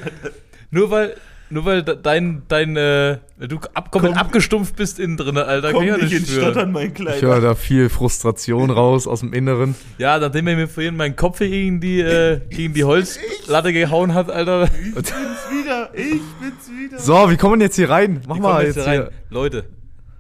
[0.70, 1.16] Nur weil,
[1.50, 4.04] nur weil de- dein, dein, äh, du ab, Komm.
[4.06, 5.72] abgestumpft bist innen drin, Alter.
[5.72, 6.52] Komm kann ich nicht schwören.
[6.52, 7.20] Stottern, mein Ich Kleiner.
[7.20, 9.74] höre da viel Frustration raus aus dem Inneren.
[9.98, 14.14] Ja, nachdem er mir vorhin meinen Kopf hier gegen die, äh, gegen die Holzlatte gehauen
[14.14, 14.64] hat, Alter.
[14.64, 15.04] Ich bin's
[15.50, 16.98] wieder, ich bin's wieder.
[16.98, 18.22] So, wie kommen wir jetzt hier rein?
[18.28, 19.00] Mach Wir mal kommen jetzt, hier rein.
[19.00, 19.10] hier.
[19.30, 19.64] Leute,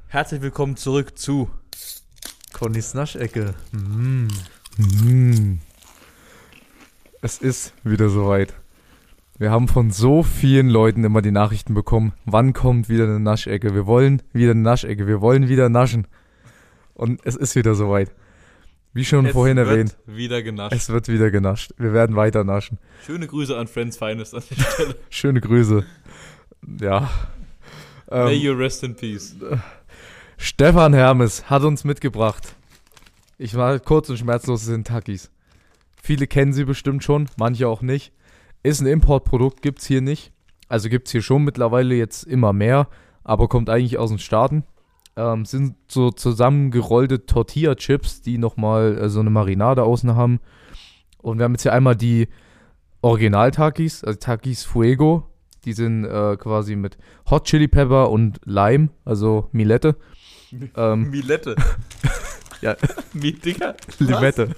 [0.08, 1.48] herzlich willkommen zurück zu
[2.52, 3.54] Connys Naschecke.
[3.72, 4.26] Mm.
[4.78, 5.58] Mm.
[7.22, 8.54] Es ist wieder soweit.
[9.40, 13.74] Wir haben von so vielen Leuten immer die Nachrichten bekommen, wann kommt wieder eine Naschecke?
[13.74, 16.06] Wir wollen wieder eine Naschecke, wir wollen wieder naschen.
[16.92, 18.10] Und es ist wieder soweit.
[18.92, 20.74] Wie schon Es vorhin wird erwähnt, Wieder genascht.
[20.76, 21.72] es wird wieder genascht.
[21.78, 22.76] Wir werden weiter naschen.
[23.06, 24.96] Schöne Grüße an Friends Finest an der Stelle.
[25.08, 25.86] Schöne Grüße.
[26.78, 27.08] Ja.
[28.10, 29.36] May Ähm, you rest in peace.
[30.36, 32.54] Stefan Hermes hat uns mitgebracht.
[33.38, 35.30] Ich war kurz und schmerzlos sind Takis.
[36.02, 38.12] Viele kennen sie bestimmt schon, manche auch nicht.
[38.62, 40.32] Ist ein Importprodukt, gibt's hier nicht.
[40.68, 42.88] Also gibt's hier schon mittlerweile jetzt immer mehr,
[43.24, 44.64] aber kommt eigentlich aus den Staaten.
[45.16, 50.40] Ähm, sind so zusammengerollte Tortilla-Chips, die nochmal äh, so eine Marinade außen haben.
[51.18, 52.28] Und wir haben jetzt hier einmal die
[53.02, 55.26] Original-Takis, also Takis Fuego.
[55.64, 56.96] Die sind äh, quasi mit
[57.30, 59.96] Hot Chili Pepper und Lime, also Milette.
[60.76, 61.56] Ähm, Milette.
[62.62, 62.76] Ja.
[63.14, 63.74] Mi, Digga.
[63.98, 64.50] Limette.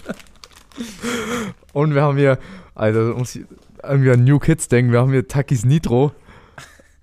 [1.73, 2.39] Und wir haben hier,
[2.75, 3.15] also
[3.85, 6.13] irgendwie an New Kids denken, wir haben hier Takis Nitro.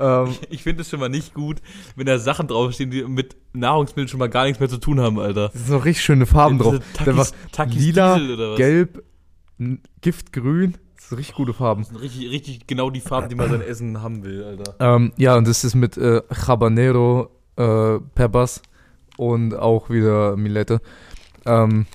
[0.01, 1.57] Ähm, Ich finde es schon mal nicht gut,
[1.97, 5.19] wenn da Sachen draufstehen, die mit Nahrungsmitteln schon mal gar nichts mehr zu tun haben,
[5.19, 5.49] Alter.
[5.49, 6.75] das sind noch richtig schöne Farben drauf.
[6.93, 8.57] Takis- Da war Takis lila, Diesel oder was?
[8.57, 9.03] gelb,
[10.01, 10.77] Giftgrün.
[10.95, 11.81] Das sind richtig gute Farben.
[11.81, 14.75] Das sind richtig, richtig genau die Farben, die man sein Essen haben will, Alter.
[14.79, 18.61] Ähm, ja, und das ist mit äh, Habanero äh, Peppers
[19.17, 20.79] und auch wieder Milette.
[21.45, 21.87] Ähm,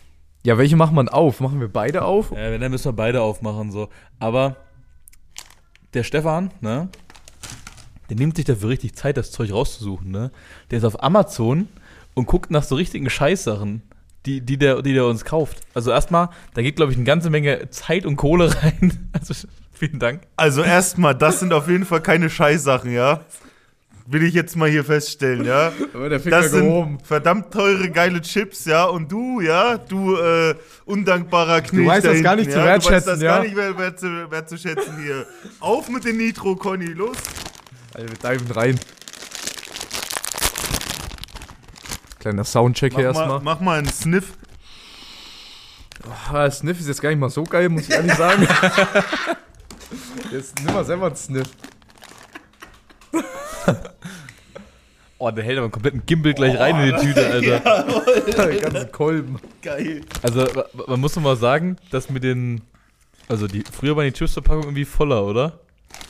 [0.45, 1.41] ja, welche machen wir auf?
[1.41, 2.33] Machen wir beide auf?
[2.33, 3.89] Ja, wenn, dann müssen wir beide aufmachen, so.
[4.19, 4.57] Aber
[5.95, 6.89] der Stefan, ne?
[8.11, 10.31] Der nimmt sich dafür richtig Zeit, das Zeug rauszusuchen, ne?
[10.71, 11.69] Der ist auf Amazon
[12.15, 13.83] und guckt nach so richtigen Scheißsachen,
[14.27, 15.61] die, die, der, die der uns kauft.
[15.75, 19.11] Also erstmal, da geht, glaube ich, eine ganze Menge Zeit und Kohle rein.
[19.13, 19.35] Also
[19.73, 20.23] vielen Dank.
[20.37, 23.21] Also erstmal, das sind auf jeden Fall keine Scheißsachen, ja?
[24.07, 25.73] Will ich jetzt mal hier feststellen, ja?
[25.95, 28.85] Der Das sind verdammt teure, geile Chips, ja?
[28.85, 29.79] Und du, ja?
[29.79, 32.65] Du, äh, undankbarer Knilch weißt da das gar nicht zu ja?
[32.65, 33.37] Du weißt wertschätzen, das ja?
[33.37, 35.27] gar nicht mehr, mehr, zu, mehr zu schätzen hier.
[35.59, 37.17] Auf mit den Nitro, Conny, los!
[37.95, 38.81] Also wir diven rein.
[42.19, 43.41] Kleiner Soundcheck hier Mach mal, erstmal.
[43.41, 44.33] mach mal einen Sniff.
[46.31, 48.47] Ah, Sniff ist jetzt gar nicht mal so geil, muss ich ehrlich sagen.
[50.31, 51.49] jetzt nimm mal selber einen Sniff.
[55.19, 57.85] Oh, der hält aber einen kompletten Gimbal gleich rein in die Tüte, Alter.
[58.47, 59.39] Den ganzen Kolben.
[59.63, 60.03] Geil.
[60.23, 60.47] Also,
[60.87, 62.61] man muss doch mal sagen, dass mit den.
[63.29, 65.61] Also, die, früher waren die Chips-Verpackungen irgendwie voller, oder?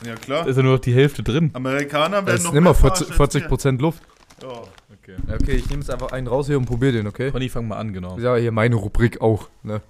[0.03, 0.47] Ja, Da klar.
[0.47, 1.51] ist ja nur noch die Hälfte drin.
[1.53, 4.01] Amerikaner werden Das noch ist immer mehr 40, verarscht als 40 Prozent Luft.
[4.41, 4.49] Ja.
[4.49, 5.15] Okay.
[5.41, 7.29] Okay, ich nehme jetzt einfach einen raus hier und probier den, okay?
[7.31, 8.17] Conny, fang mal an, genau.
[8.17, 9.81] Ja, hier meine Rubrik auch, ne?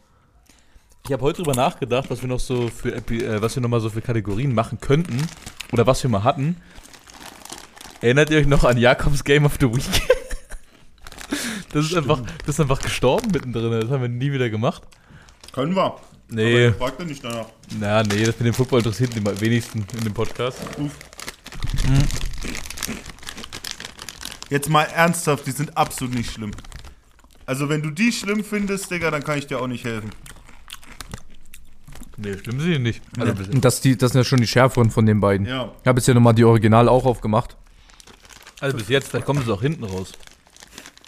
[1.06, 3.70] Ich habe heute drüber nachgedacht, was wir noch so für Epi äh, was wir noch
[3.70, 5.18] mal so für Kategorien machen könnten
[5.72, 6.58] oder was wir mal hatten.
[8.06, 9.84] Erinnert ihr euch noch an Jakobs Game of the Week?
[11.72, 13.82] Das ist einfach, das ist einfach gestorben mittendrin.
[13.82, 14.84] Das haben wir nie wieder gemacht.
[15.52, 15.98] Können wir.
[16.30, 17.48] Nee, Aber fragt er nicht danach.
[17.78, 20.60] na, nee, das mit dem Football interessiert die am wenigsten in dem Podcast.
[24.50, 26.52] Jetzt mal ernsthaft, die sind absolut nicht schlimm.
[27.46, 30.12] Also wenn du die schlimm findest, Digga, dann kann ich dir auch nicht helfen.
[32.16, 33.02] Nee, schlimm sind die nicht.
[33.20, 35.46] Also, das, die, das sind ja schon die schärferen von den beiden.
[35.46, 35.74] Ja.
[35.82, 37.58] Ich habe jetzt ja nochmal die Original auch aufgemacht.
[38.66, 40.14] Also bis jetzt, vielleicht kommen sie auch hinten raus.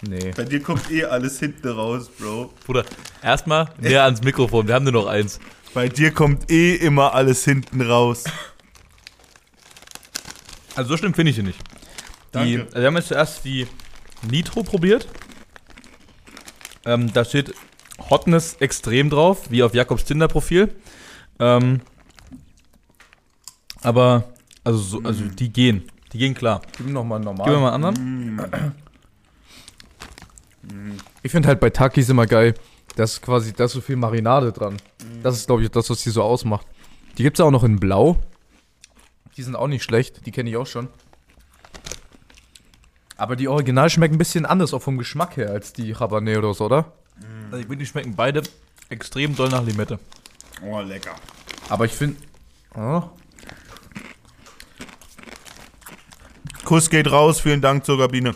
[0.02, 0.32] Nee.
[0.36, 2.52] Bei dir kommt eh alles hinten raus, Bro.
[2.64, 2.84] Bruder,
[3.20, 5.40] erstmal näher ans Mikrofon, wir haben nur noch eins.
[5.74, 8.24] Bei dir kommt eh immer alles hinten raus.
[10.76, 11.58] Also so schlimm finde ich die nicht.
[12.34, 12.60] Die, Danke.
[12.66, 13.66] also wir haben jetzt zuerst die
[14.30, 15.08] Nitro probiert.
[16.86, 17.52] Ähm, da steht
[18.08, 20.72] Hotness extrem drauf, wie auf Jakobs Tinder-Profil.
[21.40, 21.80] Ähm,
[23.82, 25.90] aber, also, so, also die gehen.
[26.12, 26.62] Die gehen klar.
[26.76, 27.46] Gib mir nochmal normal.
[27.46, 28.72] Gib mir mal einen anderen.
[31.22, 32.54] Ich finde halt bei Takis immer geil,
[32.96, 34.76] dass quasi, da ist so viel Marinade dran.
[35.22, 36.66] Das ist, glaube ich, das, was die so ausmacht.
[37.16, 38.16] Die gibt es auch noch in Blau.
[39.36, 40.88] Die sind auch nicht schlecht, die kenne ich auch schon.
[43.16, 46.92] Aber die Original schmecken ein bisschen anders, auch vom Geschmack her, als die Habaneros, oder?
[47.46, 48.42] Also ich finde, die schmecken beide
[48.88, 49.98] extrem doll nach Limette.
[50.64, 51.14] Oh, lecker.
[51.68, 52.16] Aber ich finde.
[52.74, 53.02] Oh,
[56.68, 58.34] Kuss geht raus, vielen Dank zur Kabine.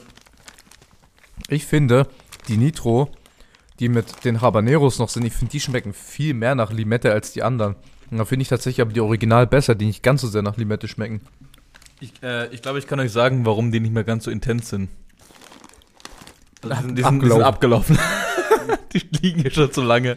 [1.51, 2.07] ich finde,
[2.49, 3.12] die Nitro,
[3.79, 7.35] die mit den Habaneros noch sind, ich finde, die schmecken viel mehr nach Limette als
[7.35, 7.77] die anderen.
[8.11, 10.57] Und da finde ich tatsächlich aber die Original besser, die nicht ganz so sehr nach
[10.57, 11.21] Limette schmecken.
[12.01, 14.71] Ich, äh, ich glaube, ich kann euch sagen, warum die nicht mehr ganz so intens
[14.71, 14.88] sind.
[16.62, 17.99] Also die, sind, die, sind, die sind abgelaufen.
[18.95, 20.16] die liegen hier schon zu lange.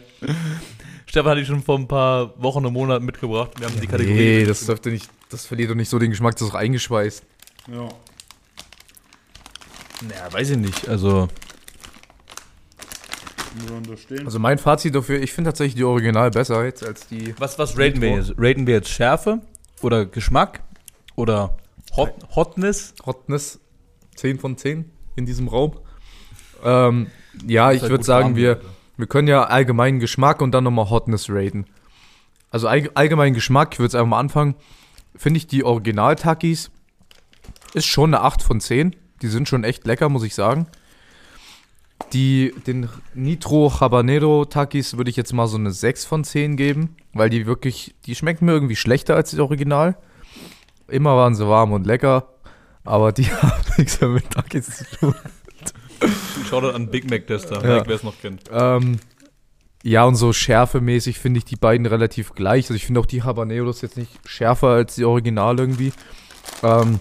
[1.04, 3.50] Stefan hat die schon vor ein paar Wochen und Monaten mitgebracht.
[3.58, 4.14] Wir haben die Kategorie.
[4.14, 7.22] Nee, das dürfte nicht, das verliert doch nicht so den Geschmack, das ist doch eingeschweißt.
[7.70, 7.88] Ja.
[10.02, 10.88] Naja, weiß ich nicht.
[10.88, 11.28] Also,
[14.26, 17.34] Also mein Fazit dafür, ich finde tatsächlich die Original besser jetzt als die.
[17.38, 18.34] was, was raten wir jetzt?
[18.36, 19.40] Raten wir jetzt Schärfe
[19.82, 20.62] oder Geschmack
[21.14, 21.56] oder
[21.96, 22.94] Hot, Hotness?
[23.04, 23.60] Hotness
[24.16, 25.78] 10 von 10 in diesem Raum.
[26.62, 27.08] Ähm,
[27.46, 28.64] ja, ich halt würde sagen, wir, wird,
[28.96, 31.66] wir können ja allgemeinen Geschmack und dann nochmal Hotness raten.
[32.50, 34.54] Also all, allgemeinen Geschmack, ich würde jetzt einfach mal anfangen.
[35.14, 36.70] Finde ich die Original-Takis
[37.74, 38.96] ist schon eine 8 von 10.
[39.22, 40.66] Die sind schon echt lecker, muss ich sagen.
[42.12, 46.94] Die, den Nitro Habanero Takis würde ich jetzt mal so eine 6 von 10 geben,
[47.14, 49.96] weil die wirklich, die schmecken mir irgendwie schlechter als das Original.
[50.88, 52.28] Immer waren sie warm und lecker,
[52.84, 55.14] aber die haben nichts mehr mit Takis zu tun.
[56.48, 57.86] Shoutout an Big Mac Tester, Ja.
[57.86, 58.42] wer es noch kennt.
[58.52, 58.98] Ähm,
[59.82, 62.66] ja, und so schärfemäßig finde ich die beiden relativ gleich.
[62.66, 65.92] Also ich finde auch die Habaneros jetzt nicht schärfer als die Original irgendwie.
[66.62, 67.00] Ähm,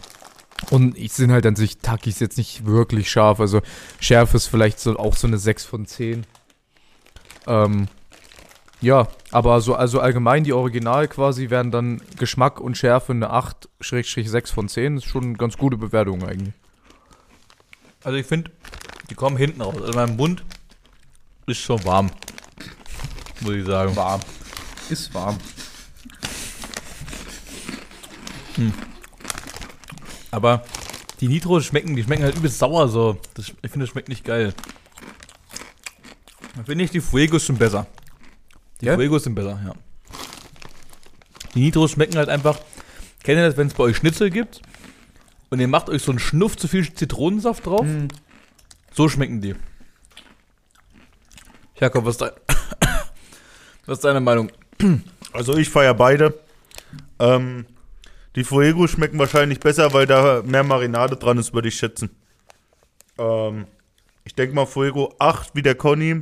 [0.70, 3.39] und ich sind halt an sich Takis jetzt nicht wirklich scharf.
[3.39, 3.62] Also
[4.00, 6.26] Schärfe ist vielleicht so auch so eine 6 von 10.
[7.48, 7.88] Ähm,
[8.82, 14.54] ja, aber so also allgemein die Original quasi wären dann Geschmack und Schärfe eine 8-6
[14.54, 14.98] von 10.
[14.98, 16.54] ist schon eine ganz gute Bewertung eigentlich.
[18.04, 18.52] Also ich finde,
[19.10, 19.76] die kommen hinten raus.
[19.80, 20.44] Also mein Mund
[21.48, 22.10] ist schon warm.
[23.41, 23.96] Muss ich sagen.
[23.96, 24.22] Warm.
[24.89, 25.38] Ist warm.
[30.36, 30.65] Aber
[31.21, 33.17] die Nitro schmecken, die schmecken halt übelst sauer so.
[33.36, 34.54] Das, ich finde, das schmeckt nicht geil.
[36.58, 37.88] Da finde ich die Fuegos schon besser.
[38.82, 38.95] Die Ja?
[38.95, 39.74] Fuegos sind besser, ja.
[41.54, 42.60] Die Nitros schmecken halt einfach.
[43.24, 44.62] Kennt ihr das, wenn es bei euch Schnitzel gibt?
[45.50, 47.86] Und ihr macht euch so einen Schnuff zu viel Zitronensaft drauf?
[48.93, 49.56] So schmecken die.
[51.80, 52.32] Jakob, was ist, dein,
[53.86, 54.52] was ist deine Meinung?
[55.32, 56.38] Also ich feiere beide.
[57.19, 57.65] Ähm,
[58.36, 62.10] die Fuego schmecken wahrscheinlich besser, weil da mehr Marinade dran ist, würde ich schätzen.
[63.17, 63.65] Ähm,
[64.24, 66.21] ich denke mal Fuego 8 wie der Conny.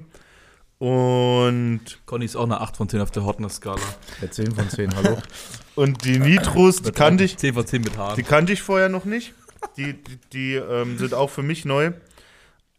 [0.80, 3.80] Und, Conny ist auch eine 8 von 10 auf der Hotness-Skala.
[4.22, 5.18] Der 10 von 10, hallo.
[5.76, 8.16] und die Nitros, die kannte ich, 10 von 10 mit Haaren.
[8.16, 9.34] die kannte ich vorher noch nicht.
[9.78, 11.94] Die, die, die ähm, sind auch für mich neu.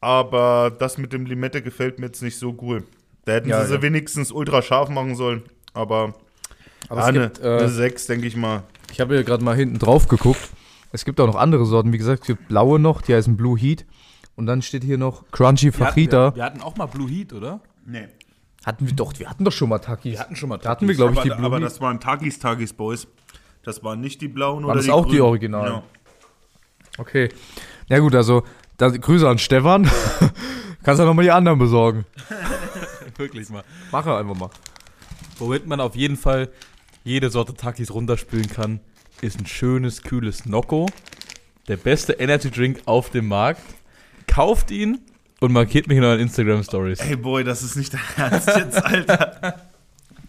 [0.00, 2.84] Aber das mit dem Limette gefällt mir jetzt nicht so cool.
[3.24, 3.82] Da hätten Ja, sie sie ja.
[3.82, 5.42] wenigstens ultra scharf machen sollen.
[5.72, 6.12] Aber,
[6.90, 8.64] Aber eine, gibt, äh, eine 6, denke ich mal.
[8.94, 10.50] Ich habe hier gerade mal hinten drauf geguckt.
[10.92, 11.92] Es gibt auch noch andere Sorten.
[11.92, 13.84] Wie gesagt, es gibt blaue noch, die heißen Blue Heat.
[14.36, 16.30] Und dann steht hier noch Crunchy Fajita.
[16.30, 17.60] wir, wir hatten auch mal Blue Heat, oder?
[17.84, 18.06] Nee.
[18.64, 20.12] Hatten wir doch, wir hatten doch schon mal Takis.
[20.12, 21.66] Wir hatten schon mal Da hatten wir, glaube ich, die aber, Blue aber Heat.
[21.66, 23.08] das waren Takis Takis Boys.
[23.64, 25.22] Das waren nicht die blauen Waren oder das die auch die grünen.
[25.22, 25.72] Originalen?
[25.72, 25.82] Ja.
[26.98, 27.30] Okay.
[27.88, 28.44] Ja gut, also
[28.76, 29.90] da, Grüße an Stefan.
[30.84, 32.04] Kannst ja nochmal die anderen besorgen.
[33.16, 33.64] Wirklich mal.
[33.90, 34.50] Mach er einfach mal.
[35.38, 36.50] Womit man auf jeden Fall
[37.04, 38.80] jede Sorte Takis runterspülen kann,
[39.20, 40.86] ist ein schönes, kühles Nocco.
[41.68, 43.62] Der beste Energy Drink auf dem Markt.
[44.26, 45.00] Kauft ihn
[45.40, 47.00] und markiert mich in euren Instagram Stories.
[47.00, 49.60] Ey, Boy, das ist nicht dein Ernst jetzt, Alter.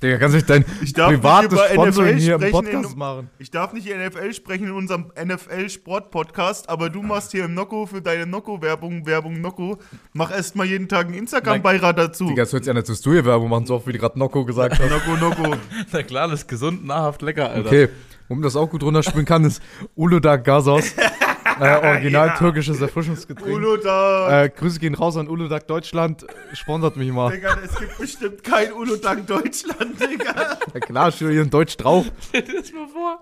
[0.04, 2.52] Digga, kannst du nicht dein Ich darf nicht privates über Sponsoring NFL hier im sprechen
[2.54, 3.30] Podcast in- machen?
[3.40, 8.02] Ich darf nicht NFL sprechen in unserem NFL-Sport-Podcast, aber du machst hier im Nocco für
[8.02, 9.78] deine Nocco-Werbung, Werbung Nocco.
[10.14, 12.26] Mach erst mal jeden Tag einen Instagram-Beirat dazu.
[12.28, 14.00] Digga, das hört sich an, als würdest du hier Werbung machen, so oft wie du
[14.00, 14.90] gerade Nocco gesagt hast.
[14.90, 15.56] Nocco, Nocco.
[15.92, 17.68] Na klar, das ist gesund, nahrhaft, lecker, Alter.
[17.68, 17.90] Okay,
[18.28, 19.62] um das auch gut runterspielen kann, ist
[19.96, 20.94] Uludağ Gasos.
[21.60, 22.38] Äh, original Ja.
[22.38, 23.56] türkisches Erfrischungsgetränk.
[23.56, 24.44] Ulo da.
[24.44, 26.26] Äh, Grüße gehen raus an Uludağ Deutschland.
[26.54, 27.32] Sponsert mich mal.
[27.32, 30.58] Digga, es gibt bestimmt kein Ulo dank Deutschland, Digga.
[30.74, 32.06] Ja klar, steht hier in Deutsch drauf.
[32.30, 33.20] Stell dir das mal vor.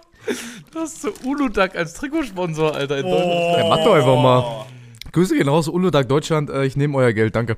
[0.71, 3.09] Du hast so Uludag als Trikotsponsor, Alter, in Oh.
[3.11, 3.57] Deutschland.
[3.57, 4.65] Ja, mach doch einfach mal.
[5.11, 6.49] Grüße gehen raus, Uludağ Deutschland.
[6.49, 7.57] Äh, ich nehme euer Geld, danke.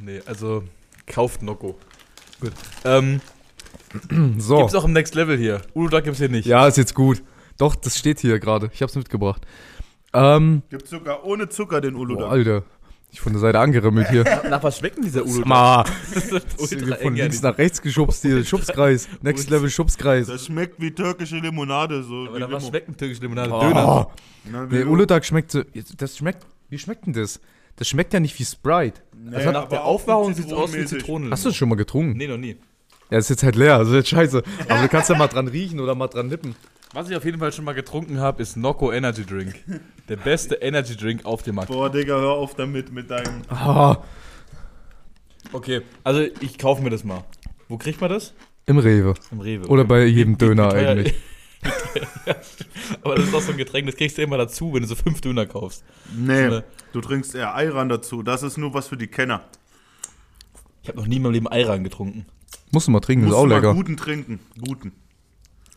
[0.00, 0.62] Nee, also
[1.06, 1.76] kauft Nocco.
[2.40, 2.52] Gut.
[2.84, 3.20] Ähm,
[4.38, 4.58] So.
[4.58, 5.62] gibt's auch im Next Level hier.
[5.72, 6.46] Uludag gibt's hier nicht.
[6.46, 7.22] Ja, ist jetzt gut.
[7.58, 8.70] Doch, das steht hier gerade.
[8.72, 9.42] Ich hab's mitgebracht.
[10.12, 12.30] Ähm, Gibt sogar ohne Zucker den Ulo boah.
[12.30, 12.62] Alter.
[13.10, 14.24] Ich von der Seite angerimmelt hier.
[14.50, 15.88] Nach was schmeckt denn dieser Uludag?
[17.00, 18.44] Von links nach rechts geschubst hier.
[18.44, 19.08] Schubskreis.
[19.22, 20.26] Next Level Schubskreis.
[20.26, 22.02] Das schmeckt wie türkische Limonade.
[22.02, 23.50] So Aber nach was schmeckt ein türkische Limonade?
[23.50, 24.08] Döner.
[24.08, 24.12] Oh.
[24.50, 24.92] Na, wie Nee, Limo.
[24.94, 25.62] Uludağ schmeckt so.
[25.96, 26.44] Das schmeckt.
[26.70, 27.40] Wie schmeckt denn das?
[27.76, 29.00] Das schmeckt ja nicht wie Sprite.
[29.16, 30.84] Nee, Also nach der auch Aufmachung sieht's aus wie.
[30.84, 31.30] Zitronen.
[31.30, 32.16] Hast du das schon mal getrunken?
[32.16, 32.56] Nee, noch nie.
[33.10, 33.76] Ja, ist jetzt halt leer.
[33.76, 34.42] Also jetzt scheiße.
[34.68, 36.56] Aber du kannst ja mal dran riechen oder mal dran nippen.
[36.94, 39.54] Was ich auf jeden Fall schon mal getrunken habe, ist Nocco Energy Drink.
[40.08, 41.68] Der beste Energy Drink auf dem Markt.
[41.70, 43.42] Boah, Digga, hör auf damit mit deinem.
[43.48, 43.98] Ah,
[45.52, 47.22] Okay, also ich kaufe mir das mal.
[47.68, 48.32] Wo kriegt man das?
[48.66, 49.14] Im Rewe.
[49.30, 49.66] Im Rewe.
[49.68, 51.14] Oder bei jedem Döner teuer- eigentlich.
[53.02, 54.94] Aber das ist auch so ein Getränk, das kriegst du immer dazu, wenn du so
[54.94, 55.84] fünf Döner kaufst.
[56.16, 58.22] Nee, So eine- du trinkst eher Ayran dazu.
[58.22, 59.44] Das ist nur was für die Kenner.
[60.82, 62.26] Ich habe noch nie in meinem Leben Ayran getrunken.
[62.72, 63.74] Musst du mal trinken, ist Musst auch du mal lecker.
[63.74, 64.40] guten trinken.
[64.66, 64.92] Guten.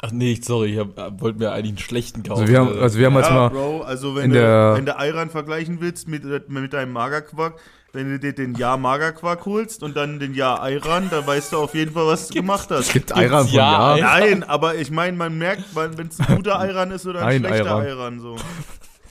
[0.01, 2.41] Ach nee, ich- sorry, ich hab, wollte mir eigentlich einen schlechten kaufen.
[2.41, 3.49] Also wir haben, also wir haben jetzt ja, mal.
[3.49, 7.55] Bro, also wenn in du, der- wenn du Ayran vergleichen willst mit, mit deinem Magerquark,
[7.93, 11.57] wenn du dir den Jahr Magerquark holst und dann den Jahr Ayran, dann weißt du
[11.57, 12.93] auf jeden Fall, was du gemacht hast.
[12.93, 14.07] Gibt Ayran von Ja, ja.
[14.11, 14.29] Ayran?
[14.29, 17.51] Nein, aber ich meine, man merkt, wenn es ein guter Ayran ist oder ein Nein,
[17.51, 17.85] schlechter Ayran.
[17.87, 18.19] Ayran.
[18.19, 18.35] so.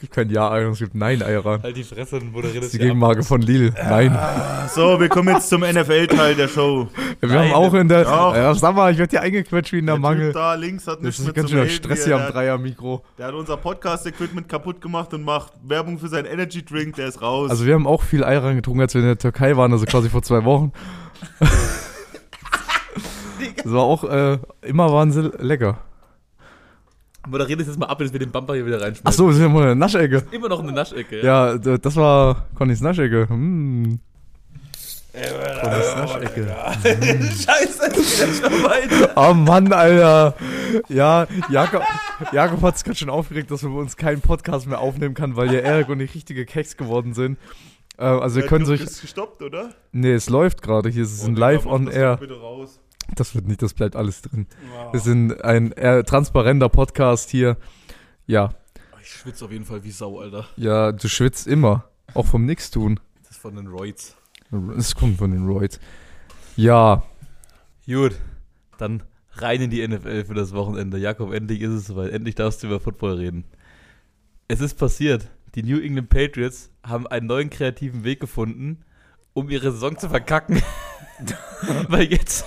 [0.07, 1.63] Es gibt kein Ja-Ayran, es gibt Nein-Ayran.
[1.65, 3.75] Halt die Fresse und moderierst Das ist die Gegenmarke von Lidl.
[3.89, 4.17] Nein.
[4.73, 6.87] So, wir kommen jetzt zum NFL-Teil der Show.
[7.19, 8.05] Wir Nein, haben auch in der.
[8.05, 8.37] doch.
[8.37, 10.27] Ja, sag mal, ich werde hier eingequetscht wie in der Der Mangel.
[10.27, 12.15] Typ da links hat Das ist ganz schön Stress hier.
[12.15, 13.03] am Der hat- Dreier-Mikro.
[13.19, 17.51] Der hat unser Podcast-Equipment kaputt gemacht und macht Werbung für seinen Energy-Drink, der ist raus.
[17.51, 20.09] Also wir haben auch viel Ayran getrunken, als wir in der Türkei waren, also quasi
[20.09, 20.73] vor zwei Wochen.
[23.63, 25.79] Das war auch, äh, immer waren sie lecker.
[27.27, 29.03] Moderier das jetzt mal ab, dass wir den Bumper hier wieder reinschmeißen.
[29.05, 30.25] Ach so, wir sind ja mal in der Naschecke.
[30.31, 31.21] Immer noch eine Naschecke.
[31.25, 33.29] Ja, d- das war Connys Naschecke.
[33.29, 33.99] Hm.
[35.63, 36.57] Connys Naschecke.
[36.85, 39.13] Scheiße, ist wieder schon weiter.
[39.17, 40.35] Oh Mann, Alter.
[40.89, 41.83] Ja, Jakob,
[42.33, 45.37] Jakob hat sich gerade schon aufgeregt, dass wir bei uns keinen Podcast mehr aufnehmen kann,
[45.37, 47.39] weil ja Erik und ich richtige Keks geworden sind.
[47.99, 48.81] Äh, also wir können Du sich...
[48.83, 49.71] bist gestoppt, oder?
[49.93, 50.91] Nee, es läuft gerade.
[50.91, 52.17] Hier ist es Oh, ein live on das air.
[52.19, 52.79] Bitte raus.
[53.15, 54.47] Das wird nicht, das bleibt alles drin.
[54.71, 54.93] Wow.
[54.93, 57.57] Wir sind ein eher transparenter Podcast hier.
[58.27, 58.55] Ja,
[59.01, 60.47] Ich schwitze auf jeden Fall wie Sau, Alter.
[60.57, 61.85] ja, du schwitzt immer.
[62.15, 62.99] Auch vom Nix tun.
[63.23, 64.17] Das ist von den Roids.
[64.77, 65.81] Es kommt von den Roids.
[66.57, 67.03] Ja,
[67.87, 68.17] Gut,
[68.79, 69.03] dann
[69.35, 70.99] rein in die NFL für das Wochenende.
[70.99, 72.11] Jakob, endlich ist es soweit.
[72.13, 73.45] Endlich darfst du über Football reden.
[74.49, 75.29] Es ist passiert.
[75.55, 78.85] Die New England Patriots haben einen neuen kreativen Weg gefunden,
[79.35, 80.61] um ihre Saison zu verkacken.
[81.89, 82.45] Weil jetzt,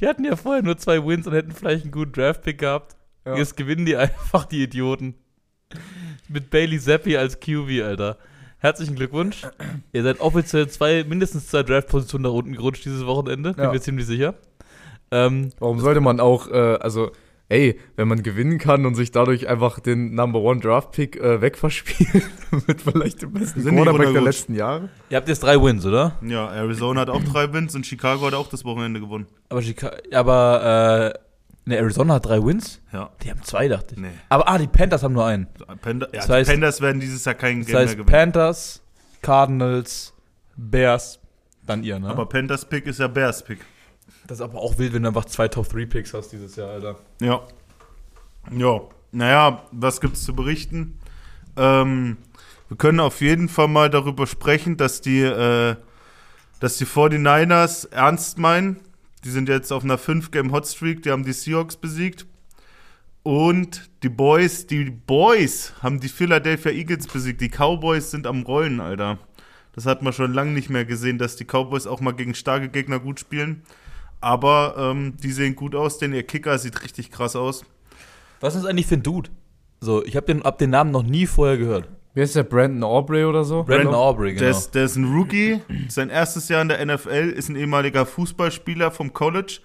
[0.00, 2.96] die hatten ja vorher nur zwei Wins und hätten vielleicht einen guten Draftpick gehabt.
[3.26, 3.36] Ja.
[3.36, 5.14] Jetzt gewinnen die einfach die Idioten.
[6.28, 8.18] Mit Bailey Zappi als QB, Alter.
[8.58, 9.42] Herzlichen Glückwunsch.
[9.92, 13.54] Ihr seid offiziell zwei, mindestens zwei Draft-Positionen nach unten gerutscht dieses Wochenende.
[13.54, 13.72] Bin Ja.
[13.72, 14.34] mir ziemlich sicher.
[15.10, 17.10] Ähm, warum sollte man auch, äh, also,
[17.50, 21.40] ey, wenn man gewinnen kann und sich dadurch einfach den Number One Draft Pick äh,
[21.42, 22.24] wegverspielt,
[22.66, 24.88] mit vielleicht dem besten Sind die Quarterback der letzten Jahre.
[25.10, 26.16] ihr habt jetzt drei Wins, oder?
[26.22, 29.26] Ja, Arizona hat auch drei Wins und Chicago hat auch das Wochenende gewonnen.
[29.50, 32.80] Aber, Chica aber äh, ne, Arizona hat drei Wins?
[32.92, 33.10] Ja.
[33.22, 34.00] Die haben zwei, dachte ich.
[34.00, 34.08] Nee.
[34.28, 35.46] Aber ah, die Panthers haben nur einen.
[35.82, 38.06] Panda, ja, Das die heißt- Panthers werden dieses Jahr kein Das Game mehr heißt gewinnen.
[38.10, 38.82] Panthers,
[39.22, 40.14] Cardinals,
[40.56, 41.18] Bears,
[41.66, 42.08] dann ihr, ne?
[42.08, 43.58] Aber Panthers Pick ist ja Bears Pick.
[44.30, 46.96] Das ist aber auch wild, wenn du einfach zwei Top-3-Picks hast dieses Jahr, Alter.
[47.20, 47.42] Ja.
[48.56, 48.80] Ja.
[49.10, 51.00] Naja, was gibt's zu berichten?
[51.56, 52.16] Ähm,
[52.68, 55.74] wir können auf jeden Fall mal darüber sprechen, dass die, äh,
[56.60, 58.78] dass die 49ers ernst meinen.
[59.24, 62.24] Die sind jetzt auf einer 5-Game-Hotstreak, die haben die Seahawks besiegt.
[63.24, 67.40] Und die Boys, die Boys haben die Philadelphia Eagles besiegt.
[67.40, 69.18] Die Cowboys sind am Rollen, Alter.
[69.72, 72.68] Das hat man schon lange nicht mehr gesehen, dass die Cowboys auch mal gegen starke
[72.68, 73.64] Gegner gut spielen.
[74.20, 77.64] Aber ähm, die sehen gut aus, denn ihr Kicker sieht richtig krass aus.
[78.40, 79.30] Was ist das eigentlich für ein Dude?
[79.80, 81.88] So, ich habe den, hab den Namen noch nie vorher gehört.
[82.12, 83.62] Wie heißt der Brandon Aubrey oder so?
[83.62, 84.40] Brandon Aubrey, genau.
[84.40, 88.04] Der, ist, der ist ein Rookie, sein erstes Jahr in der NFL, ist ein ehemaliger
[88.04, 89.60] Fußballspieler vom College,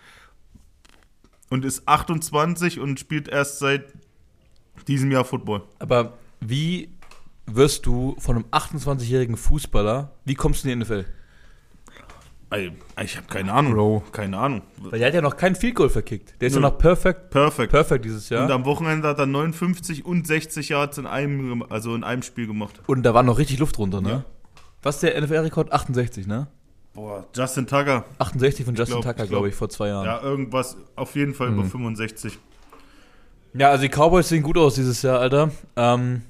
[1.49, 3.93] und ist 28 und spielt erst seit
[4.87, 5.63] diesem Jahr Football.
[5.79, 6.89] Aber wie
[7.45, 11.05] wirst du von einem 28-jährigen Fußballer, wie kommst du in die NFL?
[13.03, 13.73] Ich habe keine Ahnung.
[13.73, 14.03] Bro.
[14.11, 14.61] Keine Ahnung.
[14.77, 16.33] Weil der hat ja noch kein Field Goal verkickt.
[16.41, 17.71] Der ist ja noch perfekt, Perfekt.
[17.71, 18.41] perfekt dieses Jahr.
[18.41, 22.21] Und Und, am Wochenende hat er 59 und 60 Yards in einem, also in einem
[22.23, 22.81] Spiel gemacht.
[22.87, 24.09] da war noch richtig Luft drunter, ne?
[24.09, 24.25] Ja.
[24.83, 25.71] Was ist der NFL-Rekord?
[25.73, 26.47] 68, ne?
[26.93, 28.05] Boah, Justin Tucker.
[28.19, 30.05] 68 von Justin glaub- Tucker, glaub- glaube ich, vor zwei Jahren.
[30.05, 32.37] Ja, irgendwas, auf jeden Fall über 65.
[33.53, 35.49] Ja, also die Cowboys sehen gut aus dieses Jahr, Alter.
[35.75, 36.21] Ähm,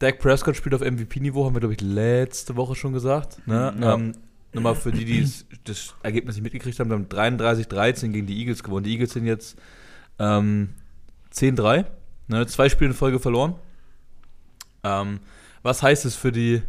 [0.00, 3.46] Dak Prescott spielt auf MVP-Niveau, haben wir, glaube ich, letzte Woche schon gesagt.
[3.46, 3.74] Ne?
[3.80, 3.94] Ja.
[3.94, 4.12] Ähm,
[4.54, 5.28] nochmal für die, die
[5.64, 7.06] das Ergebnis nicht mitgekriegt haben, die haben
[7.38, 8.84] 33-13 gegen die Eagles gewonnen.
[8.84, 9.58] Die Eagles sind jetzt
[10.18, 10.70] ähm,
[11.32, 11.86] 10-3,
[12.28, 12.46] ne?
[12.46, 13.54] zwei Spiele in Folge verloren.
[14.82, 15.20] Ähm,
[15.62, 16.62] was heißt es für die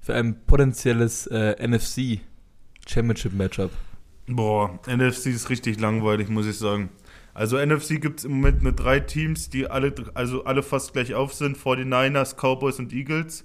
[0.00, 2.20] für ein potenzielles äh, NFC
[2.86, 3.70] Championship Matchup?
[4.26, 6.90] Boah, NFC ist richtig langweilig, muss ich sagen.
[7.34, 11.14] Also NFC gibt es im Moment nur drei Teams, die alle, also alle fast gleich
[11.14, 11.56] auf sind.
[11.56, 13.44] 49ers, Cowboys und Eagles.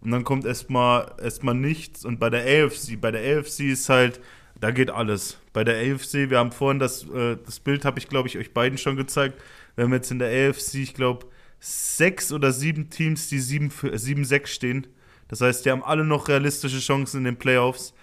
[0.00, 2.04] Und dann kommt erstmal erstmal nichts.
[2.04, 4.20] Und bei der AFC, bei der AFC ist halt,
[4.60, 5.38] da geht alles.
[5.52, 8.52] Bei der AFC, wir haben vorhin das, äh, das Bild, habe ich glaube ich euch
[8.52, 9.40] beiden schon gezeigt.
[9.76, 11.26] Wir haben jetzt in der AFC, ich glaube,
[11.60, 14.86] sechs oder sieben Teams, die 7-6 stehen.
[15.28, 17.94] Das heißt, die haben alle noch realistische Chancen in den Playoffs.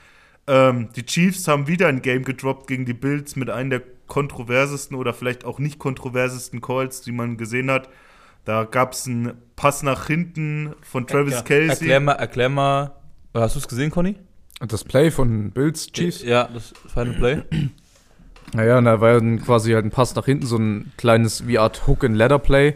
[0.47, 4.95] Ähm, die Chiefs haben wieder ein Game gedroppt gegen die Bills mit einem der kontroversesten
[4.95, 7.89] oder vielleicht auch nicht kontroversesten Calls, die man gesehen hat.
[8.45, 11.69] Da gab es einen Pass nach hinten von Travis Ja, Kelsey.
[11.69, 12.91] Erklär mal, erklär mal.
[13.33, 14.15] Hast du es gesehen, Conny?
[14.61, 16.23] Und das Play von Bills Chiefs?
[16.23, 17.41] Ja, das Final Play.
[18.53, 21.57] Naja, und da war ja quasi halt ein Pass nach hinten, so ein kleines wie
[21.57, 22.75] Art Hook-and-Ladder-Play.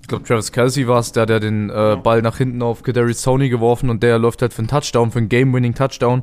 [0.00, 2.82] Ich glaube, Travis Kelsey war es, der hat ja den äh, Ball nach hinten auf
[2.82, 6.22] Kadarius Tony geworfen und der läuft halt für einen Touchdown, für einen Game-Winning-Touchdown.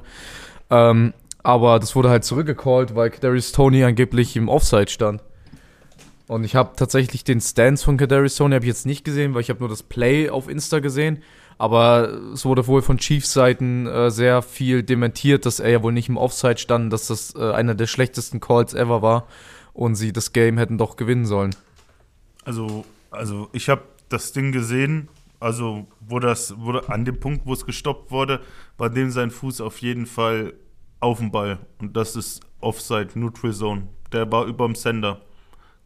[0.70, 5.22] Ähm, aber das wurde halt zurückgecallt, weil Kadarius Tony angeblich im Offside stand.
[6.28, 9.42] Und ich habe tatsächlich den Stance von Kadarius Tony habe ich jetzt nicht gesehen, weil
[9.42, 11.24] ich habe nur das Play auf Insta gesehen.
[11.58, 16.10] Aber es wurde wohl von Chiefs-Seiten äh, sehr viel dementiert, dass er ja wohl nicht
[16.10, 19.28] im Offside stand, dass das äh, einer der schlechtesten Calls ever war
[19.74, 21.56] und sie das Game hätten doch gewinnen sollen.
[22.46, 25.08] Also, also ich habe das Ding gesehen,
[25.40, 28.42] also wo das wurde an dem Punkt, wo es gestoppt wurde,
[28.78, 30.54] war dem sein Fuß auf jeden Fall
[31.00, 33.88] auf dem Ball und das ist Offside Neutral Zone.
[34.12, 35.22] Der war überm Sender.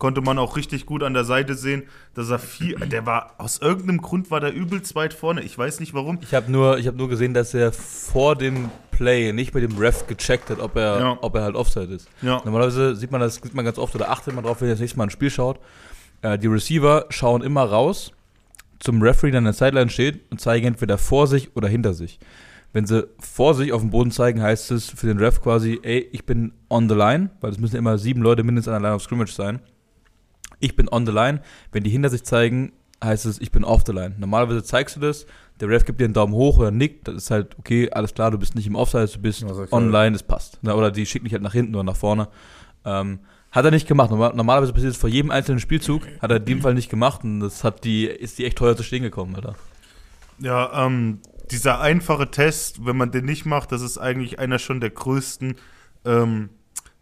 [0.02, 1.84] Konnte man auch richtig gut an der Seite sehen,
[2.16, 5.44] dass er viel, der war aus irgendeinem Grund war der übelst weit vorne.
[5.44, 6.18] Ich weiß nicht warum.
[6.24, 9.78] Ich habe nur, ich hab nur gesehen, dass er vor dem Play nicht mit dem
[9.78, 11.18] Ref gecheckt hat, ob er, Ja.
[11.22, 12.08] ob er halt Offside ist.
[12.24, 14.74] Ja, Normalerweise sieht man das sieht man ganz oft oder achtet man drauf, wenn ihr
[14.74, 15.60] das nächste Mal ein Spiel schaut.
[16.24, 18.12] Äh, die Receiver schauen immer raus
[18.80, 22.18] zum Referee, der an der Sideline steht und zeigen entweder vor sich oder hinter sich.
[22.74, 26.08] Wenn sie vor sich auf dem Boden zeigen, heißt es für den Ref quasi, ey,
[26.12, 28.96] ich bin on the line, weil es müssen immer sieben Leute mindestens an der Line
[28.96, 29.60] of Scrimmage sein.
[30.62, 31.42] Ich bin on the line.
[31.72, 32.72] Wenn die hinter sich zeigen,
[33.04, 34.16] heißt es, ich bin off the line.
[34.18, 35.26] Normalerweise zeigst du das,
[35.60, 38.32] der Ref gibt dir einen Daumen hoch oder nickt, das ist halt, okay, alles klar,
[38.32, 39.74] du bist nicht im Offside, du bist er.
[39.74, 40.60] online, das passt.
[40.64, 42.28] Oder die schicken dich halt nach hinten oder nach vorne.
[42.86, 43.20] Ähm,
[43.52, 44.10] hat er nicht gemacht.
[44.10, 47.24] Normal, normalerweise passiert es vor jedem einzelnen Spielzug, hat er in dem Fall nicht gemacht
[47.24, 49.56] und das hat die, ist die echt teuer zu stehen gekommen, Alter.
[50.40, 51.20] Ja, ähm,
[51.52, 55.56] dieser einfache Test, wenn man den nicht macht, das ist eigentlich einer schon der größten,
[56.06, 56.50] ähm,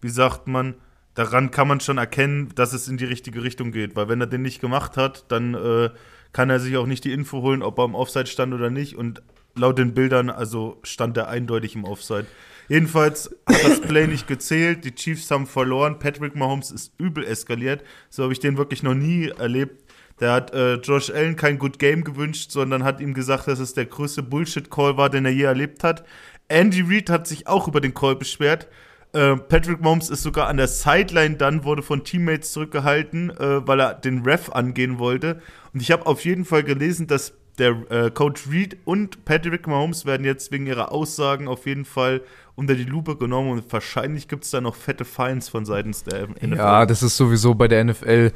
[0.01, 0.75] wie sagt man,
[1.19, 3.97] daran kann man schon erkennen, dass es in die richtige Richtung geht.
[3.97, 5.89] Weil wenn er den nicht gemacht hat, dann äh,
[6.31, 8.95] kann er sich auch nicht die Info holen, ob er im Offside stand oder nicht.
[8.95, 9.21] Und
[9.53, 12.25] laut den Bildern, also stand er eindeutig im Offside.
[12.69, 17.83] Jedenfalls hat das Play nicht gezählt, die Chiefs haben verloren, Patrick Mahomes ist übel eskaliert.
[18.09, 19.83] So habe ich den wirklich noch nie erlebt.
[20.21, 23.73] Der hat äh, Josh Allen kein Good Game gewünscht, sondern hat ihm gesagt, dass es
[23.73, 26.05] der größte Bullshit-Call war, den er je erlebt hat.
[26.47, 28.69] Andy Reid hat sich auch über den Call beschwert.
[29.11, 33.79] Äh, Patrick Mahomes ist sogar an der Sideline dann, wurde von Teammates zurückgehalten, äh, weil
[33.79, 35.41] er den Ref angehen wollte.
[35.73, 40.05] Und ich habe auf jeden Fall gelesen, dass der äh, Coach Reid und Patrick Mahomes
[40.05, 42.21] werden jetzt wegen ihrer Aussagen auf jeden Fall
[42.55, 46.27] unter die Lupe genommen und wahrscheinlich gibt es da noch fette Fines von seitens der
[46.27, 46.55] NFL.
[46.57, 48.31] Ja, das ist sowieso bei der NFL,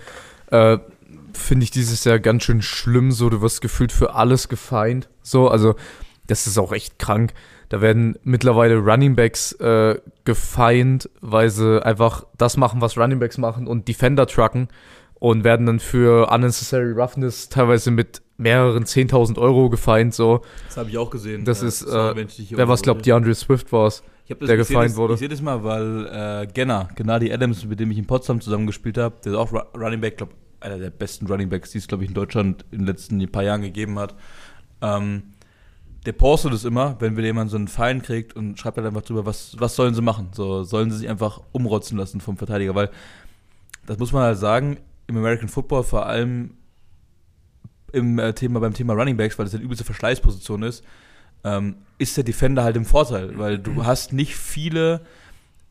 [0.48, 0.78] äh,
[1.34, 3.12] finde ich dieses Jahr ganz schön schlimm.
[3.12, 5.10] So, du wirst gefühlt für alles gefeind.
[5.22, 5.76] So, also,
[6.28, 7.34] das ist auch echt krank.
[7.70, 13.88] Da werden mittlerweile Runningbacks äh, gefeind, weil sie einfach das machen, was Runningbacks machen und
[13.88, 14.68] Defender trucken
[15.16, 20.14] und werden dann für unnecessary roughness teilweise mit mehreren 10.000 Euro gefeind.
[20.14, 21.46] So, Das habe ich auch gesehen.
[21.46, 23.06] das Ja, ist, sorry, äh, wer was glaubt.
[23.06, 24.04] DeAndre Swift war es.
[24.30, 25.14] Das, der gefeind das, wurde.
[25.14, 26.08] Ich sehe das mal, weil
[26.44, 29.78] äh, Genner, Gennady Adams, mit dem ich in Potsdam zusammengespielt habe, der ist auch Ru-
[29.78, 32.80] Running Back, glaube einer der besten Running Backs, die es, glaube ich, in Deutschland in
[32.80, 34.16] den letzten paar Jahren gegeben hat.
[34.82, 35.24] Ähm,
[36.06, 39.04] der postet es immer, wenn wir jemanden so einen Fallen kriegt und schreibt halt einfach
[39.04, 40.30] drüber, was, was sollen sie machen?
[40.34, 42.90] So, sollen sie sich einfach umrotzen lassen vom Verteidiger, weil
[43.86, 44.78] das muss man halt sagen,
[45.08, 46.52] im American Football vor allem
[47.92, 50.84] im äh, Thema, beim Thema Running Backs, weil das eine übelste Verschleißposition ist,
[51.44, 55.02] ähm, ist der Defender halt im Vorteil, weil du hast nicht viele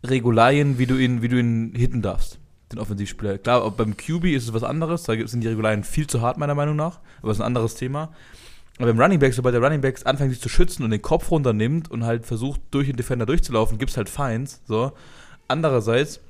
[0.05, 2.39] Regularien, wie du ihn, wie du ihn hitten darfst,
[2.71, 3.39] den Offensivspieler.
[3.39, 6.55] Klar, beim QB ist es was anderes, da sind die Regularien viel zu hart, meiner
[6.55, 8.13] Meinung nach, aber das ist ein anderes Thema.
[8.79, 11.31] Aber beim Running Back, sobald der Running Back anfängt, sich zu schützen und den Kopf
[11.31, 14.63] runternimmt und halt versucht, durch den Defender durchzulaufen, gibt es halt Fines.
[14.67, 14.93] So.
[15.47, 16.21] Andererseits,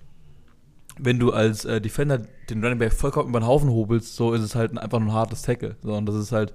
[0.99, 4.43] wenn du als äh, Defender den Running Back vollkommen über den Haufen hobelst, so ist
[4.43, 5.77] es halt einfach nur ein hartes Tackle.
[5.83, 6.53] So, und das ist halt,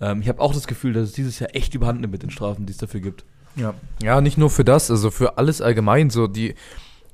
[0.00, 2.30] ähm, ich habe auch das Gefühl, dass es dieses Jahr echt überhand nimmt mit den
[2.30, 3.24] Strafen, die es dafür gibt.
[3.56, 3.74] Ja.
[4.02, 6.10] ja, nicht nur für das, also für alles allgemein.
[6.10, 6.54] So, die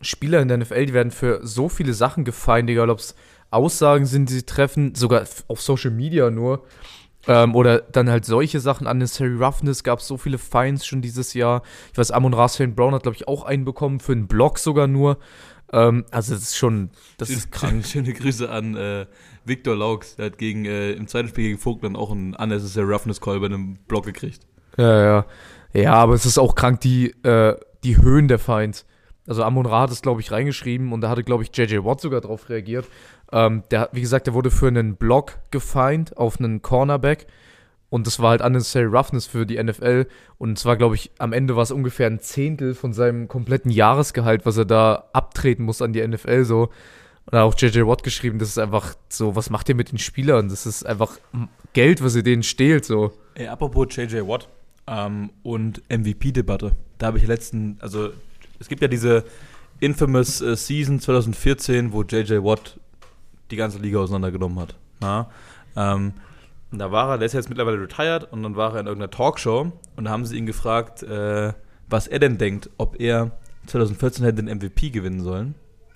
[0.00, 3.14] Spieler in der NFL, die werden für so viele Sachen gefeind, egal ob es
[3.50, 6.64] Aussagen sind, die sie treffen, sogar auf Social Media nur.
[7.26, 11.34] Ähm, oder dann halt solche Sachen, Unnecessary Roughness, gab es so viele Fines schon dieses
[11.34, 11.62] Jahr.
[11.92, 14.86] Ich weiß, Amon Rasfield Brown hat, glaube ich, auch einen bekommen, für einen Block sogar
[14.86, 15.18] nur.
[15.72, 17.86] Ähm, also das ist schon, das schöne, ist krank.
[17.86, 19.06] Schöne Grüße an äh,
[19.44, 22.90] Victor Laux, der hat gegen, äh, im zweiten Spiel gegen Vogt dann auch einen Unnecessary
[22.90, 24.40] Roughness Call bei einem Block gekriegt.
[24.76, 25.26] Ja, ja.
[25.72, 28.86] Ja, aber es ist auch krank, die, äh, die Höhen der Feinds.
[29.26, 32.00] Also Amon Ra hat es, glaube ich, reingeschrieben und da hatte, glaube ich, JJ Watt
[32.00, 32.86] sogar drauf reagiert.
[33.32, 37.26] Ähm, der, wie gesagt, der wurde für einen Block gefeind auf einen Cornerback.
[37.90, 40.06] Und das war halt unnecessary roughness für die NFL.
[40.38, 44.46] Und zwar, glaube ich, am Ende war es ungefähr ein Zehntel von seinem kompletten Jahresgehalt,
[44.46, 46.44] was er da abtreten muss an die NFL.
[46.44, 46.62] So.
[46.62, 49.90] Und da hat auch JJ Watt geschrieben, das ist einfach so, was macht ihr mit
[49.90, 50.48] den Spielern?
[50.48, 51.18] Das ist einfach
[51.72, 52.84] Geld, was ihr denen stehlt.
[52.84, 53.12] So.
[53.34, 54.48] Ey, apropos JJ Watt
[54.86, 56.76] ähm, und MVP-Debatte.
[56.98, 58.10] Da habe ich letzten, also
[58.61, 59.24] es gibt ja diese
[59.80, 62.78] infamous äh, Season 2014, wo JJ Watt
[63.50, 64.76] die ganze Liga auseinandergenommen hat.
[65.00, 65.28] Na?
[65.74, 66.12] Ähm,
[66.70, 69.72] da war er, der ist jetzt mittlerweile retired und dann war er in irgendeiner Talkshow
[69.96, 71.52] und da haben sie ihn gefragt, äh,
[71.88, 73.32] was er denn denkt, ob er
[73.66, 75.54] 2014 hätte den MVP gewinnen sollen.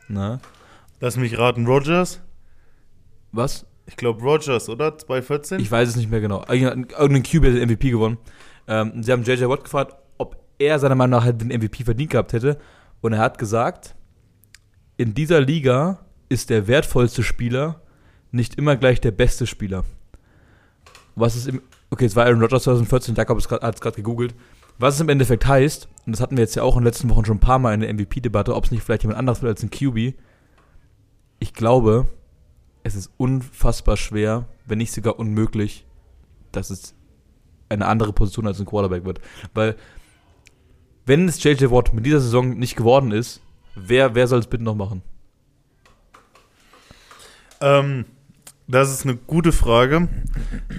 [0.09, 0.41] Na?
[1.01, 2.21] Lass mich raten, Rogers?
[3.31, 3.67] Was?
[3.87, 4.97] Ich glaube Rogers, oder?
[4.97, 5.61] 2014?
[5.61, 6.45] Ich weiß es nicht mehr genau.
[6.49, 8.19] Irgendein QB hat den MVP gewonnen.
[8.67, 9.95] Ähm, sie haben JJ Watt gefragt,
[10.65, 12.59] er seiner Meinung nach den MVP verdient gehabt hätte.
[13.01, 13.95] Und er hat gesagt,
[14.97, 17.81] in dieser Liga ist der wertvollste Spieler
[18.31, 19.85] nicht immer gleich der beste Spieler.
[21.15, 21.63] Was es im.
[21.91, 24.35] Okay, es war Aaron Rodgers 2014, Jakob hat es gerade gegoogelt.
[24.79, 27.09] Was es im Endeffekt heißt, und das hatten wir jetzt ja auch in den letzten
[27.09, 29.51] Wochen schon ein paar Mal in der MVP-Debatte, ob es nicht vielleicht jemand anderes wird
[29.57, 30.19] als ein QB.
[31.39, 32.09] Ich glaube,
[32.83, 35.87] es ist unfassbar schwer, wenn nicht sogar unmöglich,
[36.51, 36.95] dass es
[37.69, 39.21] eine andere Position als ein Quarterback wird.
[39.55, 39.77] Weil,
[41.07, 43.41] wenn es JJ Watt mit dieser Saison nicht geworden ist,
[43.75, 45.03] wer, wer soll es bitte noch machen?
[47.61, 48.05] Ähm,
[48.67, 50.09] das ist eine gute Frage.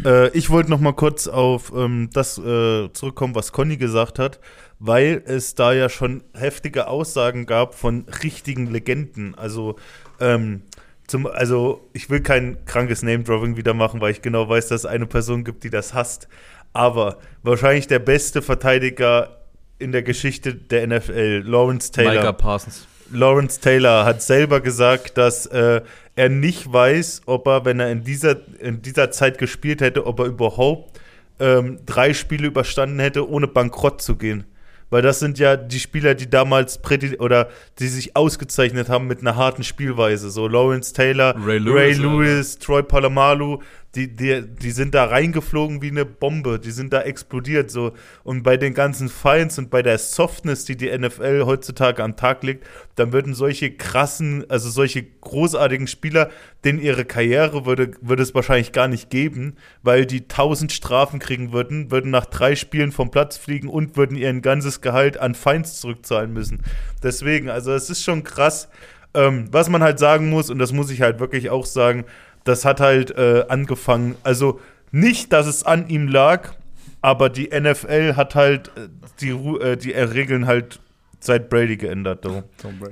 [0.03, 4.39] Äh, ich wollte noch mal kurz auf ähm, das äh, zurückkommen, was Conny gesagt hat,
[4.79, 9.35] weil es da ja schon heftige Aussagen gab von richtigen Legenden.
[9.35, 9.75] Also,
[10.19, 10.63] ähm,
[11.05, 14.85] zum, also ich will kein krankes Name-Dropping wieder machen, weil ich genau weiß, dass es
[14.87, 16.27] eine Person gibt, die das hasst.
[16.73, 19.44] Aber wahrscheinlich der beste Verteidiger
[19.79, 22.13] in der Geschichte der NFL, Lawrence Taylor.
[22.13, 22.87] Micah Parsons.
[23.11, 25.81] Lawrence Taylor hat selber gesagt, dass äh,
[26.15, 30.19] er nicht weiß, ob er, wenn er in dieser, in dieser Zeit gespielt hätte, ob
[30.19, 30.99] er überhaupt
[31.39, 34.45] ähm, drei Spiele überstanden hätte, ohne bankrott zu gehen.
[34.91, 36.79] Weil das sind ja die Spieler, die damals
[37.19, 37.49] oder
[37.79, 40.29] die sich ausgezeichnet haben mit einer harten Spielweise.
[40.29, 43.59] So Lawrence Taylor, Ray Lewis, Ray Lewis Troy Palamalu,
[43.95, 47.93] die, die, die sind da reingeflogen wie eine Bombe, die sind da explodiert so.
[48.23, 52.43] Und bei den ganzen Feinds und bei der Softness, die die NFL heutzutage am Tag
[52.43, 56.29] legt, dann würden solche krassen, also solche großartigen Spieler,
[56.63, 61.53] denen ihre Karriere würde, würde es wahrscheinlich gar nicht geben, weil die tausend Strafen kriegen
[61.53, 65.79] würden, würden nach drei Spielen vom Platz fliegen und würden ihr ganzes Gehalt an Feinds
[65.79, 66.63] zurückzahlen müssen.
[67.01, 68.69] Deswegen, also es ist schon krass.
[69.13, 72.03] Ähm, was man halt sagen muss, und das muss ich halt wirklich auch sagen,
[72.45, 74.15] das hat halt äh, angefangen.
[74.23, 76.53] Also nicht, dass es an ihm lag,
[77.01, 78.87] aber die NFL hat halt äh,
[79.19, 80.79] die, äh, die Regeln halt
[81.19, 82.23] seit Brady geändert.
[82.23, 82.43] So.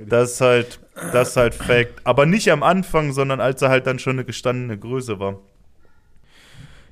[0.06, 0.80] Das ist halt,
[1.12, 2.00] das ist halt Fact.
[2.04, 5.38] Aber nicht am Anfang, sondern als er halt dann schon eine gestandene Größe war.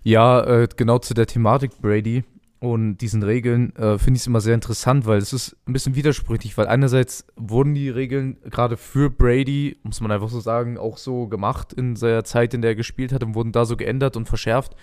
[0.05, 2.25] Ja, äh, genau zu der Thematik Brady
[2.63, 5.97] und diesen Regeln äh, finde ich es immer sehr interessant, weil es ist ein bisschen
[5.97, 10.97] widersprüchlich, weil einerseits wurden die Regeln gerade für Brady, muss man einfach so sagen, auch
[10.97, 14.17] so gemacht in der Zeit, in der er gespielt hat und wurden da so geändert
[14.17, 14.77] und verschärft.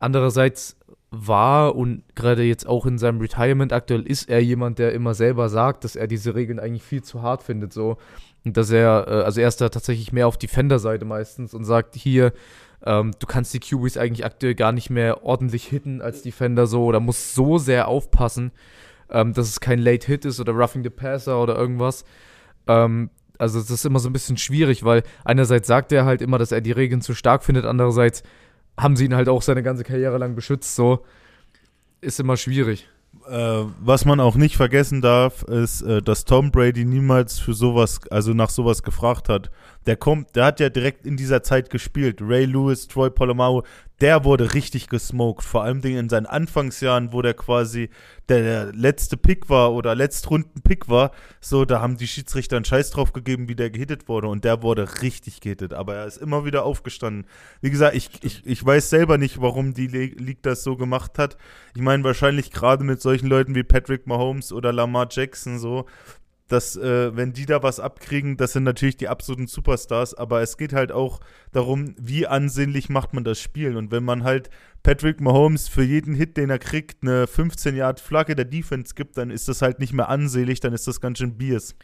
[0.00, 0.78] Andererseits
[1.12, 5.48] war und gerade jetzt auch in seinem Retirement aktuell ist er jemand, der immer selber
[5.48, 7.98] sagt, dass er diese Regeln eigentlich viel zu hart findet, so.
[8.44, 11.94] Und dass er, äh, also er ist da tatsächlich mehr auf Defender-Seite meistens und sagt,
[11.94, 12.32] hier,
[12.86, 16.84] ähm, du kannst die QBs eigentlich aktuell gar nicht mehr ordentlich hitten als Defender so
[16.84, 18.52] oder musst so sehr aufpassen,
[19.10, 22.04] ähm, dass es kein Late Hit ist oder Roughing the Passer oder irgendwas.
[22.68, 26.38] Ähm, also das ist immer so ein bisschen schwierig, weil einerseits sagt er halt immer,
[26.38, 28.22] dass er die Regeln zu stark findet, andererseits
[28.78, 31.04] haben sie ihn halt auch seine ganze Karriere lang beschützt, so
[32.00, 32.88] ist immer schwierig.
[33.28, 38.00] Äh, was man auch nicht vergessen darf, ist, äh, dass Tom Brady niemals für sowas,
[38.10, 39.50] also nach sowas gefragt hat.
[39.86, 42.18] Der kommt, der hat ja direkt in dieser Zeit gespielt.
[42.20, 43.62] Ray Lewis, Troy Polamalu,
[44.00, 45.42] der wurde richtig gesmoked.
[45.44, 47.88] Vor allem in seinen Anfangsjahren, wo der quasi
[48.28, 51.12] der, der letzte Pick war oder letztrunden Pick war.
[51.40, 54.28] So, da haben die Schiedsrichter einen Scheiß drauf gegeben, wie der gehittet wurde.
[54.28, 55.72] Und der wurde richtig gehittet.
[55.72, 57.26] Aber er ist immer wieder aufgestanden.
[57.62, 61.38] Wie gesagt, ich, ich, ich weiß selber nicht, warum die League das so gemacht hat.
[61.74, 65.86] Ich meine, wahrscheinlich gerade mit solchen Leuten wie Patrick Mahomes oder Lamar Jackson so,
[66.48, 70.56] dass, äh, wenn die da was abkriegen, das sind natürlich die absoluten Superstars, aber es
[70.56, 71.20] geht halt auch
[71.52, 73.76] darum, wie ansehnlich macht man das Spiel.
[73.76, 74.50] Und wenn man halt
[74.82, 79.16] Patrick Mahomes für jeden Hit, den er kriegt, eine 15 Yard Flagge der Defense gibt,
[79.16, 81.74] dann ist das halt nicht mehr ansehnlich, dann ist das ganz schön Biers.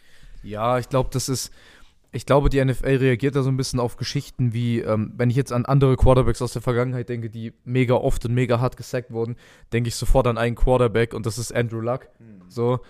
[0.43, 1.53] Ja, ich glaube, das ist.
[2.15, 5.37] Ich glaube, die NFL reagiert da so ein bisschen auf Geschichten wie, ähm, wenn ich
[5.37, 9.13] jetzt an andere Quarterbacks aus der Vergangenheit denke, die mega oft und mega hart gesackt
[9.13, 9.37] wurden,
[9.73, 12.09] denke ich sofort an einen Quarterback und das ist Andrew Luck.
[12.19, 12.43] Mhm.
[12.51, 12.81] So.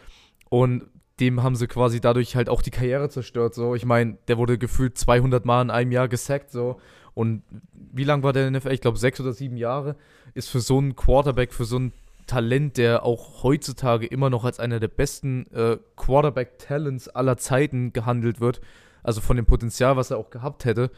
[0.48, 0.88] Und
[1.22, 3.54] dem haben sie quasi dadurch halt auch die Karriere zerstört.
[3.54, 6.50] So, ich meine, der wurde gefühlt 200 Mal in einem Jahr gesackt.
[6.50, 6.80] So,
[7.14, 7.42] und
[7.72, 8.72] wie lang war der in der NFL?
[8.72, 9.94] Ich glaube, sechs oder sieben Jahre.
[10.34, 11.92] Ist für so einen Quarterback, für so ein
[12.26, 18.40] Talent, der auch heutzutage immer noch als einer der besten äh, Quarterback-Talents aller Zeiten gehandelt
[18.40, 18.60] wird.
[19.04, 20.90] Also von dem Potenzial, was er auch gehabt hätte.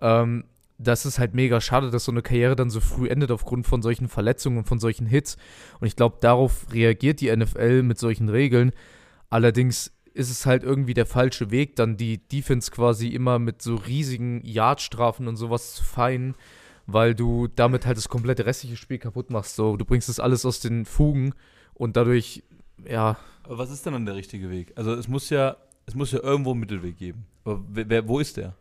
[0.00, 0.44] Ähm,
[0.78, 3.82] das ist halt mega schade, dass so eine Karriere dann so früh endet aufgrund von
[3.82, 5.36] solchen Verletzungen und von solchen Hits.
[5.80, 8.72] Und ich glaube, darauf reagiert die NFL mit solchen Regeln.
[9.34, 13.74] Allerdings ist es halt irgendwie der falsche Weg, dann die Defense quasi immer mit so
[13.74, 16.36] riesigen Yardstrafen und sowas zu feinen,
[16.86, 19.56] weil du damit halt das komplette restliche Spiel kaputt machst.
[19.56, 21.34] So, du bringst das alles aus den Fugen
[21.72, 22.44] und dadurch,
[22.88, 23.16] ja.
[23.42, 24.72] Aber was ist denn dann der richtige Weg?
[24.76, 25.56] Also es muss ja,
[25.86, 27.26] es muss ja irgendwo einen Mittelweg geben.
[27.42, 28.54] Aber wer, wer, wo ist der?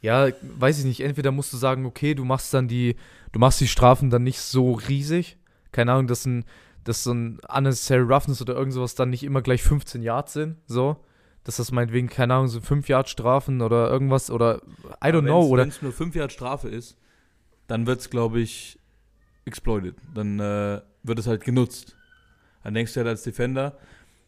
[0.00, 1.00] Ja, weiß ich nicht.
[1.00, 2.94] Entweder musst du sagen, okay, du machst dann die,
[3.32, 5.38] du machst die Strafen dann nicht so riesig.
[5.72, 6.44] Keine Ahnung, dass ein
[6.90, 10.56] dass so ein unnecessary Roughness oder irgend sowas dann nicht immer gleich 15 Yards sind,
[10.66, 10.96] so.
[11.44, 14.60] Dass das meinetwegen, keine Ahnung, so 5 Yard Strafen oder irgendwas oder
[15.02, 15.46] I don't know.
[15.46, 16.98] Oder wenn es nur 5 Yard Strafe ist,
[17.66, 18.78] dann wird es, glaube ich,
[19.46, 19.94] exploited.
[20.12, 21.96] Dann äh, wird es halt genutzt.
[22.62, 23.78] Dann denkst du halt als Defender,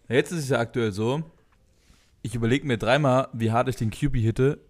[0.09, 1.23] jetzt ist es ja aktuell so,
[2.23, 4.61] ich überlege mir dreimal, wie hart ich den QB hitte,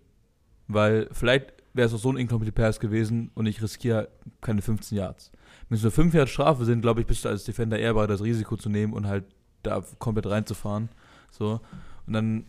[0.66, 4.08] weil vielleicht wäre es auch so ein Incomplete Pass gewesen und ich riskiere
[4.40, 5.30] keine 15 Yards.
[5.72, 8.10] Wenn es nur 5 Yards Strafe sind, glaube ich, bist du als Defender eher bereit,
[8.10, 9.24] das Risiko zu nehmen und halt
[9.62, 10.90] da komplett reinzufahren.
[11.30, 11.62] So.
[12.06, 12.44] Und dann,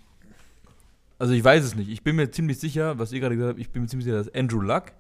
[1.20, 1.88] also ich weiß es nicht.
[1.88, 4.18] Ich bin mir ziemlich sicher, was ihr gerade gesagt habt, ich bin mir ziemlich sicher,
[4.18, 4.92] dass Andrew Luck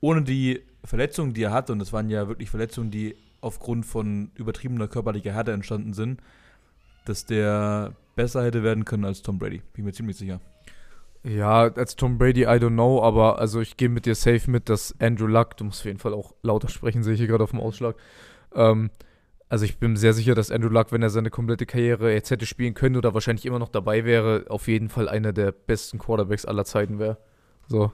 [0.00, 4.30] ohne die Verletzungen, die er hatte, und das waren ja wirklich Verletzungen, die aufgrund von
[4.36, 6.22] übertriebener körperlicher Härte entstanden sind,
[7.04, 9.60] dass der besser hätte werden können als Tom Brady.
[9.74, 10.40] Bin mir ziemlich sicher.
[11.26, 14.68] Ja, als Tom Brady, I don't know, aber also ich gehe mit dir safe mit,
[14.68, 17.42] dass Andrew Luck, du musst auf jeden Fall auch lauter sprechen, sehe ich hier gerade
[17.42, 17.96] auf dem Ausschlag.
[18.54, 18.90] Ähm,
[19.48, 22.46] also ich bin sehr sicher, dass Andrew Luck, wenn er seine komplette Karriere jetzt hätte
[22.46, 26.44] spielen können oder wahrscheinlich immer noch dabei wäre, auf jeden Fall einer der besten Quarterbacks
[26.44, 27.18] aller Zeiten wäre.
[27.66, 27.92] So.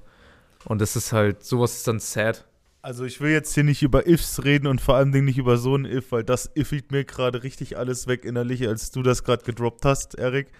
[0.66, 2.46] Und das ist halt, sowas ist dann sad.
[2.82, 5.74] Also ich will jetzt hier nicht über Ifs reden und vor allem nicht über so
[5.74, 9.42] ein If, weil das Iffigt mir gerade richtig alles weg innerlich, als du das gerade
[9.42, 10.52] gedroppt hast, Erik.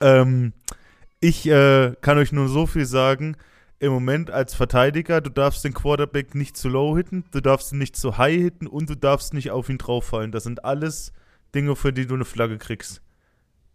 [0.00, 0.52] Ähm,
[1.20, 3.36] ich äh, kann euch nur so viel sagen.
[3.80, 7.78] Im Moment als Verteidiger, du darfst den Quarterback nicht zu low hitten, du darfst ihn
[7.78, 10.32] nicht zu high hitten und du darfst nicht auf ihn drauf fallen.
[10.32, 11.12] Das sind alles
[11.54, 13.02] Dinge, für die du eine Flagge kriegst.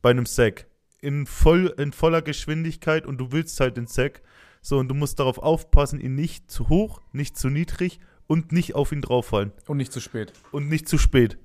[0.02, 0.68] Bei einem Sack.
[1.00, 4.22] In, voll, in voller Geschwindigkeit und du willst halt den Sack.
[4.62, 8.76] So, und du musst darauf aufpassen, ihn nicht zu hoch, nicht zu niedrig und nicht
[8.76, 9.52] auf ihn drauf fallen.
[9.68, 10.34] Und nicht zu spät.
[10.52, 11.38] Und nicht zu spät.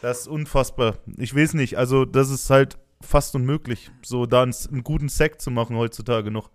[0.00, 0.98] Das ist unfassbar.
[1.16, 5.40] Ich weiß nicht, also das ist halt fast unmöglich, so da einen, einen guten Sack
[5.40, 6.50] zu machen heutzutage noch.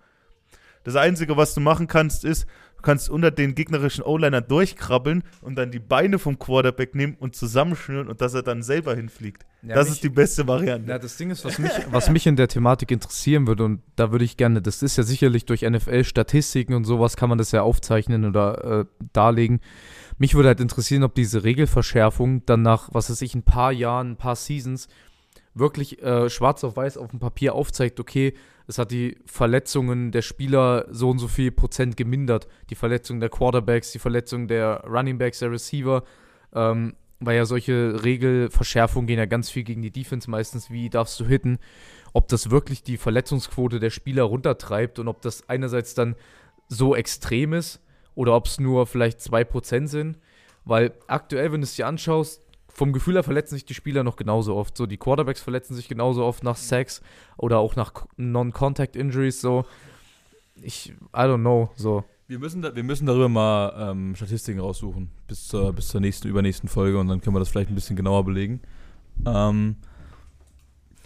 [0.84, 5.56] Das Einzige, was du machen kannst, ist, du kannst unter den gegnerischen O-Liner durchkrabbeln und
[5.56, 9.46] dann die Beine vom Quarterback nehmen und zusammenschnüren und dass er dann selber hinfliegt.
[9.62, 10.90] Ja, das mich, ist die beste Variante.
[10.90, 14.12] Ja, das Ding ist, was mich, was mich in der Thematik interessieren würde und da
[14.12, 17.62] würde ich gerne, das ist ja sicherlich durch NFL-Statistiken und sowas kann man das ja
[17.62, 19.62] aufzeichnen oder äh, darlegen.
[20.18, 24.12] Mich würde halt interessieren, ob diese Regelverschärfung dann nach, was weiß ich, ein paar Jahren,
[24.12, 24.90] ein paar Seasons
[25.54, 28.34] wirklich äh, schwarz auf weiß auf dem Papier aufzeigt, okay,
[28.68, 32.48] es hat die Verletzungen der Spieler so und so viel Prozent gemindert.
[32.70, 36.04] Die Verletzungen der Quarterbacks, die Verletzungen der Runningbacks, der Receiver.
[36.54, 36.94] Ähm,
[37.26, 41.26] weil ja solche Regelverschärfungen gehen ja ganz viel gegen die Defense meistens, wie darfst du
[41.26, 41.60] hitten.
[42.14, 46.16] Ob das wirklich die Verletzungsquote der Spieler runtertreibt und ob das einerseits dann
[46.68, 47.82] so extrem ist
[48.16, 50.20] oder ob es nur vielleicht 2% sind.
[50.66, 52.43] Weil aktuell, wenn du es dir anschaust,
[52.74, 54.76] vom Gefühl her verletzen sich die Spieler noch genauso oft.
[54.76, 57.02] So, die Quarterbacks verletzen sich genauso oft nach Sacks
[57.38, 59.42] oder auch nach Non-Contact-Injuries.
[59.42, 59.66] So,
[60.56, 61.70] ich, I don't know.
[61.76, 66.02] So, Wir müssen, da, wir müssen darüber mal ähm, Statistiken raussuchen bis zur, bis zur
[66.02, 68.62] nächsten, übernächsten Folge und dann können wir das vielleicht ein bisschen genauer belegen.
[69.26, 69.76] Ähm,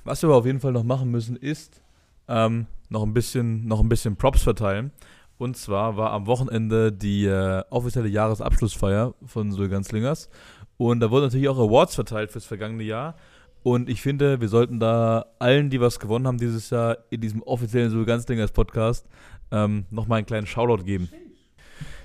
[0.06, 1.82] was wir aber auf jeden Fall noch machen müssen, ist
[2.30, 4.92] ähm, noch, ein bisschen, noch ein bisschen Props verteilen.
[5.38, 10.30] Und zwar war am Wochenende die äh, offizielle Jahresabschlussfeier von Sulganslingers.
[10.78, 13.16] Und da wurden natürlich auch Awards verteilt fürs vergangene Jahr.
[13.64, 17.42] Und ich finde, wir sollten da allen, die was gewonnen haben dieses Jahr, in diesem
[17.44, 19.08] offiziellen Sulganslingers Podcast
[19.52, 21.10] ähm, nochmal einen kleinen Shoutout geben.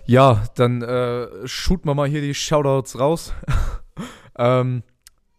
[0.05, 3.33] Ja, dann äh, shooten wir mal hier die Shoutouts raus.
[4.39, 4.83] ähm,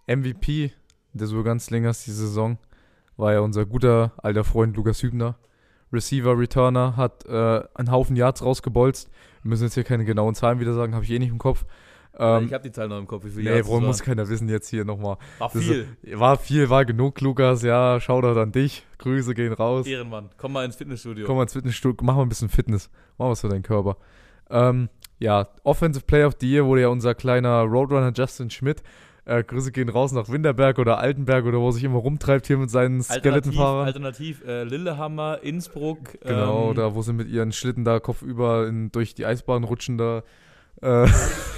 [0.07, 0.71] MVP
[1.13, 2.57] des Urganzlingers diese Saison
[3.17, 5.35] war ja unser guter alter Freund Lukas Hübner.
[5.91, 9.11] Receiver, Returner, hat äh, einen Haufen Yards rausgebolzt.
[9.43, 11.65] Wir müssen jetzt hier keine genauen Zahlen wieder sagen, habe ich eh nicht im Kopf.
[12.17, 14.47] Ähm, ich habe die Zahl noch im Kopf, wie viel nee, es muss keiner wissen
[14.47, 15.17] jetzt hier nochmal.
[15.39, 15.87] War Das viel.
[16.13, 17.63] War viel, war genug, Lukas.
[17.63, 18.85] Ja, Shoutout an dich.
[18.99, 19.87] Grüße gehen raus.
[19.87, 21.25] Ehrenmann, komm mal ins Fitnessstudio.
[21.25, 22.89] Komm mal ins Fitnessstudio, mach mal ein bisschen Fitness.
[23.17, 23.97] Mach was für deinen Körper.
[24.49, 24.89] Ähm,
[25.19, 28.83] ja, Offensive Player of the Year wurde ja unser kleiner Roadrunner Justin Schmidt.
[29.25, 32.57] Äh, Grüße gehen raus nach Winterberg oder Altenberg oder wo er sich immer rumtreibt hier
[32.57, 33.85] mit seinen Alternativ, Skeletonfahrern.
[33.85, 36.19] Alternativ äh, Lillehammer, Innsbruck.
[36.21, 39.97] Genau, ähm, da wo sie mit ihren Schlitten da kopfüber in, durch die Eisbahn rutschen
[39.97, 40.23] da.
[40.83, 41.07] Äh,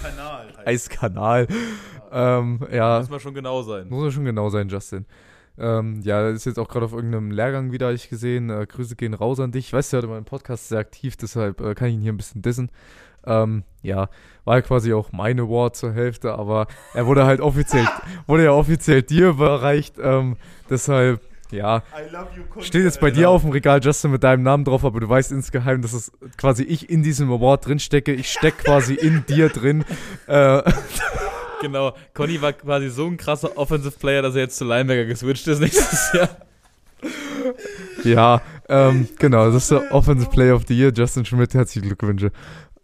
[0.01, 0.47] Kanal.
[0.57, 0.67] heißt.
[0.67, 1.47] Eiskanal.
[2.11, 3.89] Ähm, ja, Muss man schon genau sein.
[3.89, 5.05] Muss ja schon genau sein, Justin.
[5.57, 8.49] Ähm, ja, das ist jetzt auch gerade auf irgendeinem Lehrgang wieder, ich gesehen.
[8.49, 9.67] Äh, Grüße gehen raus an dich.
[9.67, 12.13] Ich weiß, der hat in meinem Podcast sehr aktiv, deshalb äh, kann ich ihn hier
[12.13, 12.69] ein bisschen dissen.
[13.25, 14.09] Ähm, ja,
[14.43, 17.87] war ja quasi auch mein Award zur Hälfte, aber er wurde halt offiziell,
[18.27, 19.95] wurde ja offiziell dir überreicht.
[19.99, 20.35] Ähm,
[20.69, 21.21] deshalb,
[21.51, 23.19] ja, I love you, steht jetzt bei Alter.
[23.19, 26.11] dir auf dem Regal Justin mit deinem Namen drauf, aber du weißt insgeheim, dass es
[26.37, 28.13] quasi ich in diesem Award drin stecke.
[28.13, 29.83] Ich stecke quasi in dir drin.
[30.27, 30.61] Äh,
[31.61, 35.47] Genau, Conny war quasi so ein krasser Offensive Player, dass er jetzt zu Linebacker geswitcht
[35.47, 36.29] ist nächstes Jahr.
[38.03, 40.91] Ja, ähm, genau, das ist der Offensive Player of the Year.
[40.93, 42.31] Justin Schmidt, herzliche Glückwünsche.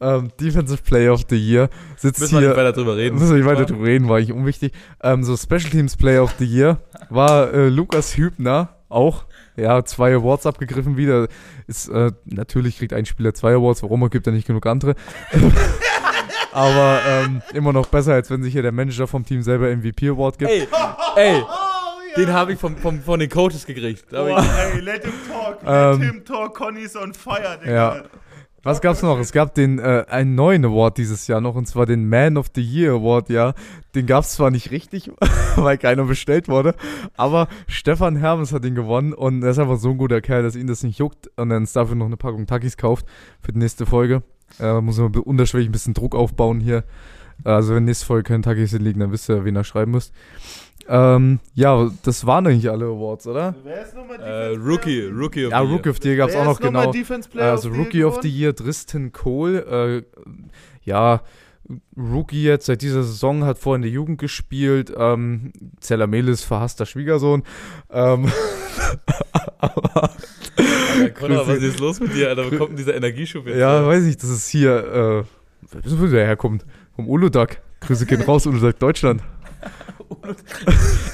[0.02, 2.58] Ähm, Defensive Player of the Year sitzt Müssen wir nicht hier.
[2.58, 3.18] weiter drüber reden.
[3.20, 4.74] Müssen wir nicht weiter drüber reden, war eigentlich unwichtig.
[5.04, 6.80] Ähm, so Special Teams Player of the Year
[7.10, 9.26] war äh, Lukas Hübner auch.
[9.56, 11.28] Ja, zwei Awards abgegriffen wieder.
[11.68, 14.96] Ist, äh, natürlich kriegt ein Spieler zwei Awards, warum er gibt er nicht genug andere.
[16.54, 20.10] Aber ähm, immer noch besser, als wenn sich hier der Manager vom Team selber MVP
[20.10, 20.52] Award gibt.
[20.52, 20.68] Ey,
[21.16, 21.44] ey,
[22.14, 24.06] Oh, den habe ich vom, vom, von den Coaches gekriegt.
[24.12, 25.60] Ich, ey, let him talk.
[25.66, 26.54] Ähm, let him talk.
[26.56, 27.74] Conny's on fire, Digga.
[27.74, 28.04] Ja.
[28.64, 29.18] Was gab's noch?
[29.18, 32.48] Es gab den äh, einen neuen Award dieses Jahr noch und zwar den Man of
[32.54, 33.56] the Year Award, ja.
[33.96, 35.12] Den gab's zwar nicht richtig,
[35.56, 36.76] weil keiner bestellt wurde,
[37.18, 40.56] aber Stefan Hermes hat ihn gewonnen und er ist einfach so ein guter Kerl, dass
[40.56, 43.08] ihn das nicht juckt und dann dafür noch eine Packung Takis kauft
[43.42, 44.22] für die nächste Folge.
[44.60, 46.84] Äh, muss man unterschwellig ein bisschen Druck aufbauen hier.
[47.44, 50.14] Also wenn nächste Folge keine Takis liegen, dann wisst ihr, wen ihr schreiben müsst.
[50.94, 53.56] Ähm, ja, das waren eigentlich alle Awards, oder?
[53.64, 55.18] Wer ist nochmal äh, Defense Rookie, Player?
[55.18, 55.74] Rookie of Ja, the Year.
[55.74, 56.92] Rookie of the Year gab's Wer auch noch genau.
[57.40, 60.04] Also of Rookie of the Year, Tristan Cole.
[60.06, 60.22] Äh,
[60.84, 61.22] ja,
[61.96, 64.92] Rookie jetzt seit dieser Saison, hat vorher in der Jugend gespielt.
[64.98, 67.44] Ähm, Zellamelis, verhasster Schwiegersohn.
[67.90, 68.30] Ähm,
[69.60, 70.10] aber,
[70.58, 72.52] Alter, Connor, was ist los mit dir, Alter?
[72.52, 73.58] Wo kommt denn dieser Energieschub jetzt?
[73.58, 73.88] ja, her?
[73.88, 75.26] weiß nicht, das ist hier,
[75.72, 76.66] äh, wissen wir, wo der herkommt?
[76.98, 77.62] Vom Uludag.
[77.80, 79.22] Grüße gehen raus, Uludag Deutschland.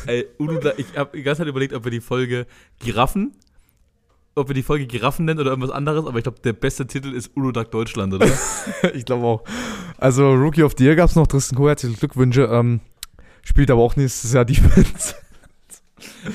[0.05, 2.45] Ey, Udo, ich habe die ganze Zeit überlegt, ob wir die Folge
[2.79, 3.33] Giraffen,
[4.35, 7.13] ob wir die Folge Giraffen nennen oder irgendwas anderes, aber ich glaube, der beste Titel
[7.13, 8.27] ist Uludag Deutschland, oder?
[8.93, 9.43] ich glaube auch.
[9.97, 12.43] Also Rookie of the Year gab's noch, Tristan Cole, herzliche Glückwünsche.
[12.43, 12.81] Ähm,
[13.43, 15.15] spielt aber auch nächstes Jahr Defense.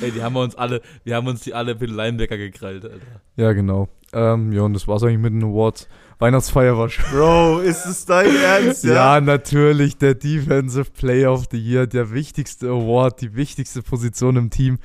[0.00, 2.84] Ey, die haben wir uns alle, wir haben uns die alle für den Linebacker gekrallt,
[2.84, 3.20] Alter.
[3.36, 3.88] Ja, genau.
[4.12, 5.88] Ähm, ja, und das war's eigentlich mit den Awards.
[6.22, 7.04] Weihnachtsfeier war schön.
[7.10, 12.68] Bro, ist es dein Ernst, Ja, natürlich, der Defensive Player of the Year, der wichtigste
[12.68, 14.78] Award, die wichtigste Position im Team.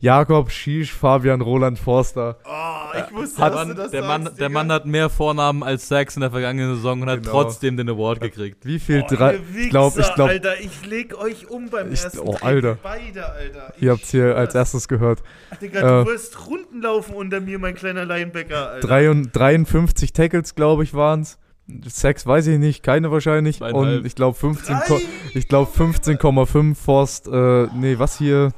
[0.00, 2.36] Jakob Schiesch, Fabian Roland Forster.
[2.44, 4.48] Oh, ich wusste, Der dass Mann, du das der, sagst, Mann, der.
[4.48, 7.32] Mann hat mehr Vornamen als Sachs in der vergangenen Saison und hat Genau.
[7.32, 8.64] trotzdem den Award gekriegt.
[8.64, 9.02] Wie viel?
[9.02, 12.04] Oh, drei, ihr ich glaube, ich Wichser, glaube, Alter, ich leg euch um beim Ich-
[12.04, 12.36] ersten oh.
[12.40, 12.78] Alter.
[12.80, 13.72] Beide, Alter.
[13.76, 15.22] Ich ihr habt's hier als erstes gehört.
[15.60, 18.86] Digga, äh, du wirst Runden laufen unter mir, mein kleiner Linebacker, Alter.
[18.86, 21.38] Drei und- 53 Tackles, glaube ich, waren's.
[21.86, 23.58] Sechs weiß ich nicht, keine wahrscheinlich.
[23.58, 23.98] Zweieinhalb.
[24.00, 24.86] Und ich glaube 15, Drei?
[24.86, 25.00] ko-
[25.34, 28.52] ich glaube 15,5 Forst, äh, nee, was hier?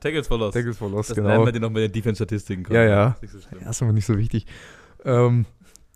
[0.00, 0.54] Tackles for Loss.
[0.54, 1.28] Tackles for Loss, das genau.
[1.28, 2.66] lernen wir dir noch mit den Defense-Statistiken.
[2.72, 3.16] Ja, ja.
[3.20, 3.60] Nicht so schlimm.
[3.62, 4.46] Ja, ist aber nicht so wichtig.
[5.04, 5.44] Ähm,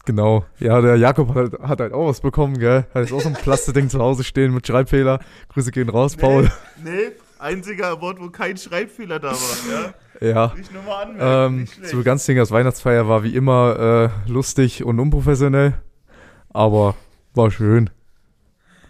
[0.04, 0.44] genau.
[0.58, 2.84] Ja, der Jakob hat, halt- hat halt auch was bekommen, gell?
[2.94, 5.20] Hat jetzt auch so ein Plastikding zu Hause stehen mit Schreibfehler.
[5.48, 6.50] Grüße gehen raus, Paul.
[6.84, 7.00] Nee, nee,
[7.38, 9.34] einziger Award, wo kein Schreibfehler da war,
[9.72, 9.94] ja?
[10.28, 10.52] Ja.
[10.60, 15.00] Ich nur mal anmerken, Ähm, so ganz Dingers Weihnachtsfeier war wie immer äh, lustig und
[15.00, 15.72] unprofessionell.
[16.52, 16.94] Aber
[17.34, 17.90] war schön.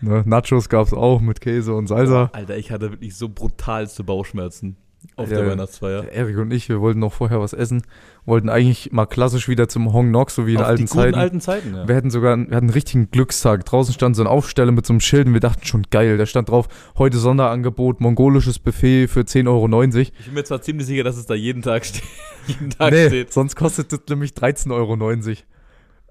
[0.00, 0.22] Ne?
[0.26, 2.30] Nachos gab's auch mit Käse und Salsa.
[2.32, 4.76] Alter, ich hatte wirklich so brutalste Bauchschmerzen
[5.16, 5.38] auf Ja.
[5.38, 6.04] der Weihnachtsfeier.
[6.10, 7.82] Erik und ich, wir wollten noch vorher was essen,
[8.24, 11.14] wollten eigentlich mal klassisch wieder zum Hong Nok, so wie in Auf alten die Zeiten.
[11.18, 11.86] alten Zeiten, ja.
[11.88, 13.64] Wir hatten sogar wir hatten einen richtigen Glückstag.
[13.66, 16.16] Draußen stand so ein Aufsteller mit so einem Schild und wir dachten schon geil.
[16.16, 19.92] Da stand drauf, heute Sonderangebot, mongolisches Buffet für 10,90 Euro.
[19.94, 22.00] Ich bin mir zwar ziemlich sicher, dass es da jeden Tag, ste
[22.46, 23.32] jeden Tag Nee, steht.
[23.34, 24.96] sonst kostet das nämlich 13,90 Euro.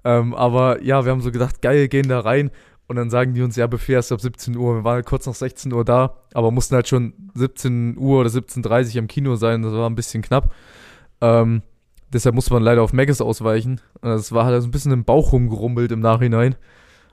[0.04, 2.50] Ähm, aber ja, wir haben so gedacht, geil, gehen da rein.
[2.86, 4.76] Und dann sagen die uns, ja, Buffet erst ab 17 Uhr.
[4.76, 8.30] Wir waren halt kurz nach 16 Uhr da, aber mussten halt schon 17 Uhr oder
[8.30, 9.62] 17.30 Uhr am Kino sein.
[9.62, 10.52] Das war ein bisschen knapp.
[11.20, 11.62] Ähm,
[12.12, 13.80] deshalb musste man leider auf Maggis ausweichen.
[14.00, 16.56] Und Das war halt so ein bisschen im Bauch rumgerummelt im Nachhinein.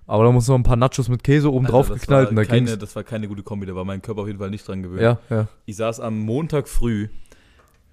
[0.07, 2.45] Aber da mussten wir ein paar Nachos mit Käse oben drauf Alter, geknallt und da
[2.45, 2.79] keine, ging's.
[2.79, 5.01] Das war keine gute Kombi, da war mein Körper auf jeden Fall nicht dran gewöhnt.
[5.01, 5.47] Ja, ja.
[5.65, 7.09] Ich saß am Montag früh,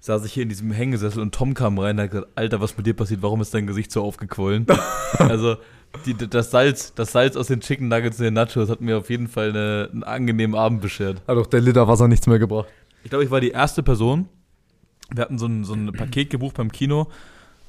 [0.05, 2.77] saß ich hier in diesem Hängesessel und Tom kam rein und hat gesagt, Alter, was
[2.77, 4.67] mit dir passiert, warum ist dein Gesicht so aufgequollen?
[5.17, 5.57] also
[6.05, 9.09] die, das Salz, das Salz aus den Chicken Nuggets und den Nachos hat mir auf
[9.09, 11.23] jeden Fall eine, einen angenehmen Abend beschert.
[11.27, 12.67] Hat auch der Liter Wasser nichts mehr gebracht.
[13.03, 14.29] Ich glaube, ich war die erste Person.
[15.11, 17.07] Wir hatten so ein, so ein Paket gebucht beim Kino,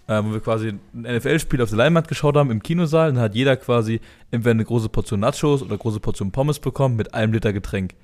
[0.07, 3.15] äh, wo wir quasi ein NFL-Spiel auf der Leinwand geschaut haben im Kinosaal.
[3.15, 6.97] Dann hat jeder quasi entweder eine große Portion Nachos oder eine große Portion Pommes bekommen
[6.97, 7.95] mit einem Liter Getränk.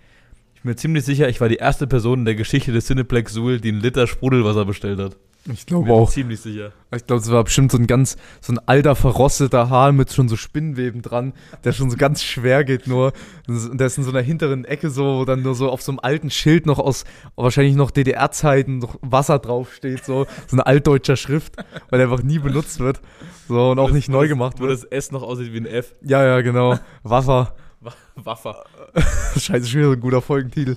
[0.62, 3.32] Ich bin mir ziemlich sicher, ich war die erste Person in der Geschichte des Cineplex
[3.32, 5.16] Suhl, die einen Liter Sprudelwasser bestellt hat.
[5.52, 6.08] Ich Bin glaube mir auch.
[6.08, 6.70] ziemlich sicher.
[6.94, 10.28] Ich glaube, es war bestimmt so ein ganz, so ein alter, verrosteter Hahn mit schon
[10.28, 11.32] so Spinnenweben dran,
[11.64, 13.12] der schon so ganz schwer geht nur.
[13.48, 15.90] Und der ist in so einer hinteren Ecke so, wo dann nur so auf so
[15.90, 17.02] einem alten Schild noch aus,
[17.34, 21.56] wahrscheinlich noch DDR-Zeiten, noch Wasser draufsteht, so, so eine altdeutscher Schrift,
[21.90, 23.00] weil der einfach nie benutzt wird.
[23.48, 24.74] So, und auch Wo nicht das- neu wo das- gemacht Wo wird.
[24.74, 25.92] das S noch aussieht wie ein F.
[26.02, 26.78] Ja, ja, genau.
[27.02, 27.56] Waffer.
[27.84, 28.64] Wa- Waffer.
[29.36, 30.76] Scheiße, schon wieder so ein guter Folgentitel.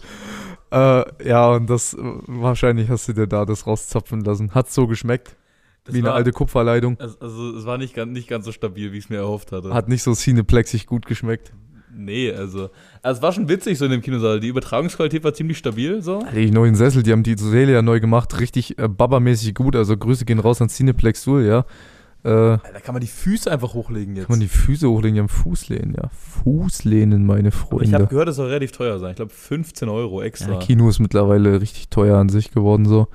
[0.71, 4.53] Äh, ja, und das, wahrscheinlich hast du dir da das rauszapfen lassen.
[4.53, 5.35] Hat's so geschmeckt?
[5.83, 6.99] Das wie eine war- alte Kupferleitung.
[6.99, 9.51] Also, also es war nicht ganz, nicht ganz so stabil, wie ich es mir erhofft
[9.51, 9.73] hatte.
[9.73, 11.53] Hat nicht so cineplexig gut geschmeckt.
[11.97, 14.41] Nee, also, also es war schon witzig so in dem Kinosaal.
[14.41, 16.19] Die Übertragungsqualität war ziemlich stabil so.
[16.19, 19.75] Alter, Die neuen Sessel, die haben die Säle ja neu gemacht, richtig äh, babamäßig gut.
[19.77, 21.65] Also Grüße gehen raus an Cineplex Suhl, ja.
[22.25, 24.25] Äh, Da kann man die Füße einfach hochlegen jetzt.
[24.25, 26.09] kann man die Füße hochlegen, die haben Fußlehnen, ja.
[26.43, 28.07] Fußlehnen, meine Aber ich habe Freunde.
[28.07, 29.11] gehört, es soll relativ teuer sein.
[29.11, 30.53] Ich glaube 15 Euro extra.
[30.53, 33.07] Ja, Kino ist mittlerweile richtig teuer an sich geworden, so.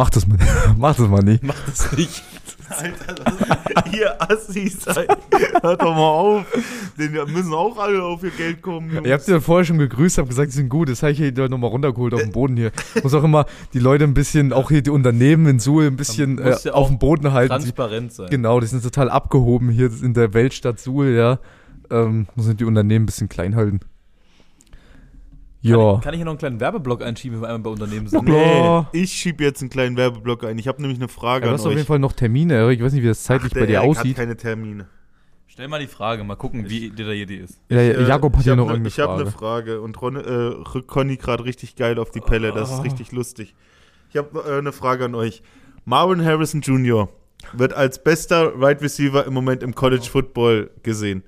[0.00, 0.38] Mach das mal,
[0.78, 1.42] mach das mal nicht.
[1.42, 2.22] Mach das nicht.
[2.70, 5.06] Alter, das, ihr Assis, ey.
[5.60, 6.46] hört doch mal auf.
[6.98, 8.90] Den müssen auch alle auf ihr Geld kommen.
[8.94, 9.06] Jungs.
[9.06, 10.88] Ihr habt ja vorher schon gegrüßt, habt gesagt, die sind gut.
[10.88, 12.72] Das habe ich hier nochmal runtergeholt auf den Boden hier.
[13.02, 13.44] Muss auch immer
[13.74, 16.88] die Leute ein bisschen, auch hier die Unternehmen in Suhl ein bisschen äh, ja auf
[16.88, 17.50] dem Boden halten.
[17.50, 18.30] Transparent sein.
[18.30, 21.40] genau, die sind total abgehoben hier in der Weltstadt Suhl, ja.
[21.90, 23.80] Ähm, muss die Unternehmen ein bisschen klein halten.
[25.62, 25.94] Kann, Ja.
[25.96, 28.24] ich, kann ich hier noch einen kleinen Werbeblock einschieben, wenn wir einmal bei Unternehmen sind?
[28.24, 30.58] Nee, ich schieb jetzt einen kleinen Werbeblock ein.
[30.58, 31.86] Ich habe nämlich eine Frage Ja, du an hast auf jeden euch.
[31.86, 32.78] Fall noch Termine, Erik.
[32.78, 34.16] Ich weiß nicht, wie das zeitlich Ach, bei dir Erik aussieht.
[34.16, 34.86] hat keine Termine.
[35.46, 37.60] Stell mal die Frage, mal gucken, wie detailliert die ist.
[37.68, 39.80] Ja, ja, Äh, Jakob hat ich ja hab noch ne- irgendeine Ich habe eine Frage
[39.82, 42.52] und Ron, äh, rückt Conny gerade richtig geil auf die Pelle.
[42.52, 42.82] Das ist Ah.
[42.82, 43.54] richtig lustig.
[44.10, 45.42] Ich habe äh, eine Frage an euch.
[45.84, 47.08] Marvin Harrison Jr.
[47.52, 51.22] wird als bester Right Receiver im Moment im College Football gesehen.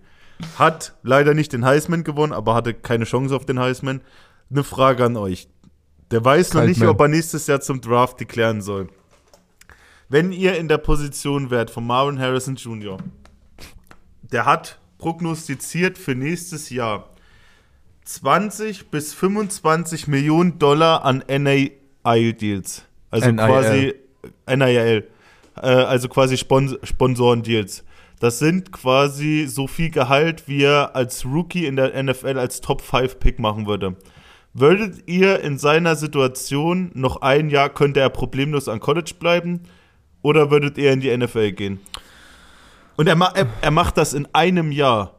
[0.58, 4.00] Hat leider nicht den Heisman gewonnen, aber hatte keine Chance auf den Heisman.
[4.50, 5.48] Eine Frage an euch.
[6.10, 8.88] Der weiß noch nicht, ob er nächstes Jahr zum Draft deklären soll.
[10.08, 12.98] Wenn ihr in der Position wärt von Marvin Harrison Jr.,
[14.20, 17.08] der hat prognostiziert für nächstes Jahr
[18.04, 22.82] 20 bis 25 Millionen Dollar an NIL-Deals.
[23.10, 23.36] Also NIL.
[23.36, 23.94] quasi
[24.46, 25.08] NIL.
[25.56, 27.84] Äh, also quasi Spons Sponsoren-Deals.
[28.22, 33.40] Das sind quasi so viel Gehalt, wie er als Rookie in der NFL als Top-5-Pick
[33.40, 33.96] machen würde.
[34.54, 39.62] Würdet ihr in seiner Situation noch ein Jahr, könnte er problemlos an College bleiben?
[40.22, 41.80] Oder würdet ihr in die NFL gehen?
[42.94, 45.18] Und er, ma er, er macht das in einem Jahr.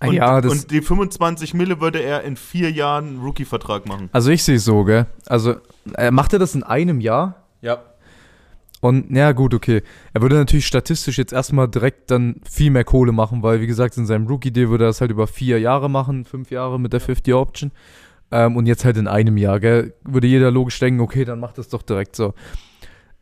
[0.00, 3.84] Ah, Und, ja, das, und die 25 Mille würde er in vier Jahren einen Rookie-Vertrag
[3.84, 4.08] machen.
[4.10, 5.04] also ich sehe es so, gell.
[5.26, 5.56] Also,
[5.98, 7.44] äh, macht er das in einem Jahr?
[7.60, 7.82] Ja.
[8.84, 9.82] Und ja, gut, okay.
[10.12, 13.96] Er würde natürlich statistisch jetzt erstmal direkt dann viel mehr Kohle machen, weil, wie gesagt,
[13.96, 17.00] in seinem Rookie-Deal würde er das halt über vier Jahre machen, fünf Jahre mit der
[17.00, 17.72] 50-Option.
[18.30, 19.94] Ähm, und jetzt halt in einem Jahr, gell?
[20.04, 22.34] Würde jeder logisch denken, okay, dann macht das doch direkt so.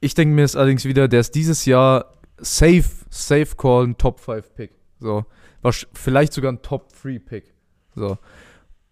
[0.01, 2.07] Ich denke mir jetzt allerdings wieder, der ist dieses Jahr
[2.39, 4.73] safe, safe call, ein Top-5-Pick.
[4.99, 5.25] So.
[5.63, 7.55] Wasch- Vielleicht sogar ein Top-3-Pick.
[7.95, 8.19] So.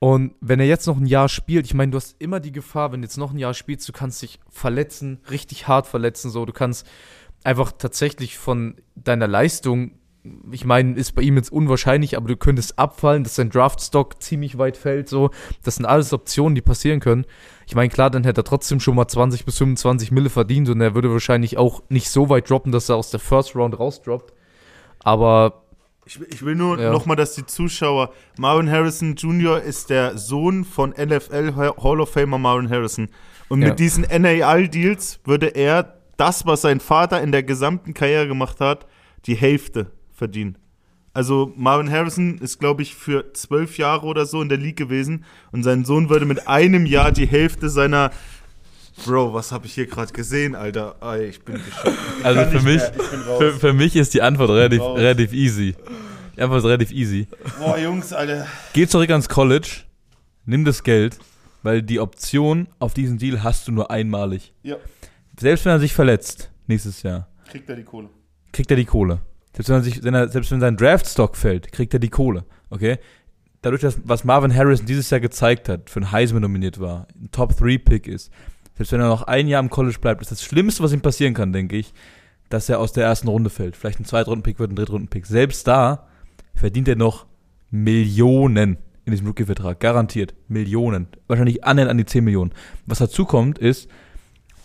[0.00, 2.90] Und wenn er jetzt noch ein Jahr spielt, ich meine, du hast immer die Gefahr,
[2.90, 6.46] wenn du jetzt noch ein Jahr spielst, du kannst dich verletzen, richtig hart verletzen, so,
[6.46, 6.86] du kannst
[7.44, 9.92] einfach tatsächlich von deiner Leistung,
[10.50, 14.56] ich meine, ist bei ihm jetzt unwahrscheinlich, aber du könntest abfallen, dass sein Draftstock ziemlich
[14.56, 15.30] weit fällt, so,
[15.64, 17.26] das sind alles Optionen, die passieren können.
[17.66, 20.80] Ich meine, klar, dann hätte er trotzdem schon mal 20 bis 25 Mille verdient und
[20.80, 24.32] er würde wahrscheinlich auch nicht so weit droppen, dass er aus der First Round rausdroppt.
[24.98, 25.62] Aber
[26.12, 26.90] Ich, will- ich will nur Ja.
[26.90, 28.12] noch mal, dass die Zuschauer.
[28.36, 29.62] Marvin Harrison Jr.
[29.62, 33.06] ist der Sohn von NFL Hall of Famer Marvin Harrison.
[33.48, 33.68] Und Ja.
[33.68, 38.88] mit diesen NAL-Deals würde er das, was sein Vater in der gesamten Karriere gemacht hat,
[39.26, 40.58] die Hälfte verdienen.
[41.14, 45.24] Also Marvin Harrison ist, glaube ich, für zwölf Jahre oder so in der League gewesen
[45.52, 48.10] und sein Sohn würde mit einem Jahr die Hälfte seiner
[49.04, 50.96] Bro, was habe ich hier gerade gesehen, Alter?
[51.00, 51.96] Ey, ich bin geschockt.
[52.22, 52.82] Also für mich,
[53.38, 54.98] für, für mich ist die Antwort relativ, raus.
[54.98, 55.74] relativ easy.
[56.36, 57.26] Die Antwort ist relativ easy.
[57.58, 58.46] Boah, Jungs, Alter.
[58.74, 59.84] Geh zurück ans College,
[60.44, 61.18] nimm das Geld,
[61.62, 64.52] weil die Option auf diesen Deal hast du nur einmalig.
[64.62, 64.76] Ja,
[65.38, 68.08] Selbst wenn er sich verletzt nächstes Jahr, kriegt er die Kohle.
[68.52, 69.20] kriegt er die Kohle.
[69.54, 72.44] Selbst wenn, er sich, wenn er, selbst wenn sein Draftstock fällt, kriegt er die Kohle.
[72.68, 72.98] Okay?
[73.62, 77.30] Dadurch, dass was Marvin Harrison dieses Jahr gezeigt hat, für einen Heisman nominiert war, ein
[77.32, 78.30] Top-3-Pick ist,
[78.76, 81.34] selbst wenn er noch ein Jahr im College bleibt, ist das Schlimmste, was ihm passieren
[81.34, 81.92] kann, denke ich,
[82.48, 83.76] dass er aus der ersten Runde fällt.
[83.76, 85.26] Vielleicht ein Zweitrunden-Pick wird ein Drittrunden-Pick.
[85.26, 86.08] Selbst da
[86.54, 87.26] verdient er noch
[87.70, 89.80] Millionen in diesem Rookie-Vertrag.
[89.80, 90.34] Garantiert.
[90.48, 91.08] Millionen.
[91.26, 92.52] Wahrscheinlich annähernd an die 10 Millionen.
[92.86, 93.88] Was dazu kommt, ist,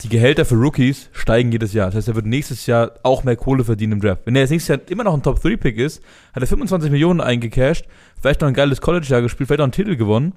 [0.04, 1.88] die Gehälter für Rookies steigen jedes Jahr.
[1.88, 4.26] Das heißt, er wird nächstes Jahr auch mehr Kohle verdienen im Draft.
[4.26, 6.04] Wenn er jetzt nächstes Jahr immer noch ein Top-3-Pick ist,
[6.34, 7.86] hat er 25 Millionen eingecashed,
[8.22, 10.34] vielleicht noch ein geiles College-Jahr gespielt, vielleicht noch einen Titel gewonnen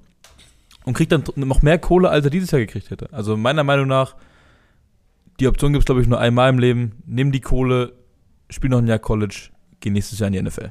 [0.89, 3.13] und kriegt dann noch mehr Kohle, als er dieses Jahr gekriegt hätte.
[3.13, 4.17] Also meiner Meinung nach,
[5.39, 6.93] die Option gibt es, glaube ich, nur einmal im Leben.
[7.05, 7.93] Nimm die Kohle,
[8.49, 10.71] spiel noch ein Jahr College, geh nächstes Jahr in die NFL.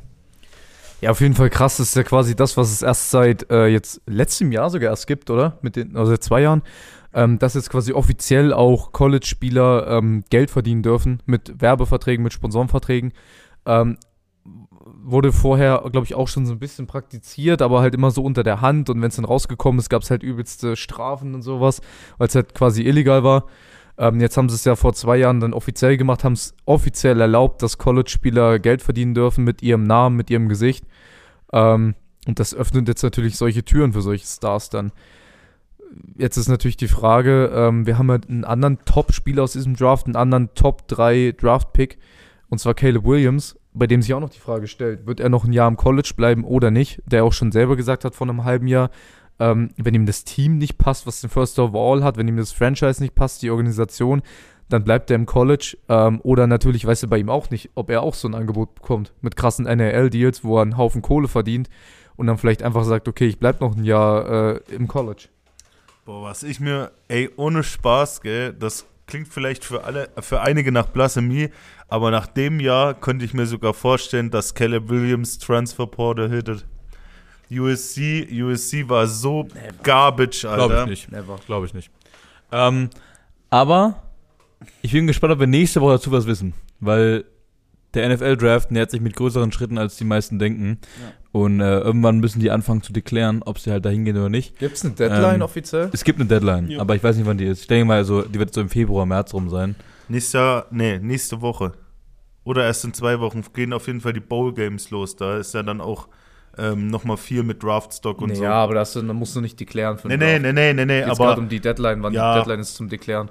[1.01, 1.78] Ja, auf jeden Fall krass.
[1.78, 5.05] Das ist ja quasi das, was es erst seit äh, jetzt letztem Jahr sogar erst
[5.05, 5.59] gibt, oder?
[5.61, 6.63] Mit den, also seit zwei Jahren.
[7.13, 13.13] Ähm, dass jetzt quasi offiziell auch College-Spieler ähm, Geld verdienen dürfen mit Werbeverträgen, mit Sponsorenverträgen.
[13.68, 13.97] Ähm,
[15.03, 18.43] wurde vorher, glaube ich, auch schon so ein bisschen praktiziert, aber halt immer so unter
[18.43, 18.89] der Hand.
[18.89, 21.81] Und wenn es dann rausgekommen ist, gab es halt übelste Strafen und sowas,
[22.17, 23.45] weil es halt quasi illegal war.
[23.97, 27.19] Ähm, jetzt haben sie es ja vor zwei Jahren dann offiziell gemacht, haben es offiziell
[27.19, 30.85] erlaubt, dass College-Spieler Geld verdienen dürfen mit ihrem Namen, mit ihrem Gesicht.
[31.51, 31.95] Ähm,
[32.27, 34.91] und das öffnet jetzt natürlich solche Türen für solche Stars dann.
[36.17, 40.05] Jetzt ist natürlich die Frage, ähm, wir haben halt einen anderen Top-Spieler aus diesem Draft,
[40.05, 41.97] einen anderen Top-3-Draft-Pick,
[42.49, 45.45] und zwar Caleb Williams, bei dem sich auch noch die Frage stellt, wird er noch
[45.45, 47.01] ein Jahr im College bleiben oder nicht?
[47.05, 48.89] Der auch schon selber gesagt hat vor einem halben Jahr,
[49.39, 52.51] ähm, wenn ihm das Team nicht passt, was den First Overall hat, wenn ihm das
[52.51, 54.21] Franchise nicht passt, die Organisation,
[54.69, 55.78] dann bleibt er im College.
[55.88, 58.75] Ähm, oder natürlich weiß er bei ihm auch nicht, ob er auch so ein Angebot
[58.75, 61.69] bekommt mit krassen NAL-Deals, wo er einen Haufen Kohle verdient
[62.15, 65.30] und dann vielleicht einfach sagt, okay, ich bleib noch ein Jahr äh, im College.
[66.05, 70.72] Boah, was ich mir, ey, ohne Spaß, gell, das klingt vielleicht für alle, für einige
[70.72, 71.49] nach Blasphemie,
[71.88, 76.66] aber nach dem Jahr könnte ich mir sogar vorstellen, dass Caleb Williams Transfer Portal hittet.
[77.49, 79.47] USC, USC war so
[79.82, 80.68] garbage, Alter.
[80.68, 81.12] Glaube ich nicht.
[81.12, 81.39] Never.
[81.45, 81.89] Glaube ich nicht.
[82.51, 82.89] Ähm,
[83.49, 84.03] aber
[84.82, 87.24] ich bin gespannt, ob wir nächste Woche dazu was wissen, weil
[87.93, 90.80] der NFL-Draft nähert sich mit größeren Schritten, als die meisten denken.
[91.38, 94.57] Und äh, irgendwann müssen die anfangen zu deklären, ob sie halt dahin gehen oder nicht.
[94.59, 95.89] Gibt es eine Deadline Ähm, offiziell?
[95.93, 96.79] Es gibt eine Deadline, Ja.
[96.81, 97.61] aber ich weiß nicht, wann die ist.
[97.61, 99.75] Ich denke mal, also, die wird so im Februar, März rum sein.
[100.07, 101.73] Nächstes Jahr, nee, nächste Woche.
[102.43, 105.15] Oder erst in zwei Wochen gehen auf jeden Fall die Bowl Games los.
[105.15, 106.07] Da ist ja dann auch
[106.57, 108.43] ähm, nochmal viel mit Draftstock und Nee, so.
[108.43, 111.01] Ja, aber das, dann musst du nicht deklären für Nee, nee, nee, nee, nee, nee,
[111.01, 112.33] gerade aber, um die Deadline, wann Ja.
[112.33, 113.29] die Deadline ist zum Deklären.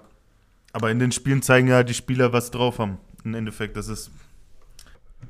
[0.72, 2.98] aber in den Spielen zeigen ja die Spieler, was drauf haben.
[3.24, 4.10] Im Endeffekt, das ist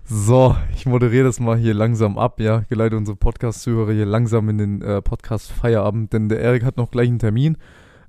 [0.09, 2.61] So, ich moderiere das mal hier langsam ab, ja.
[2.69, 7.09] Geleite unsere Podcast-Zuhörer hier langsam in den äh, Podcast-Feierabend, denn der Erik hat noch gleich
[7.09, 7.57] einen Termin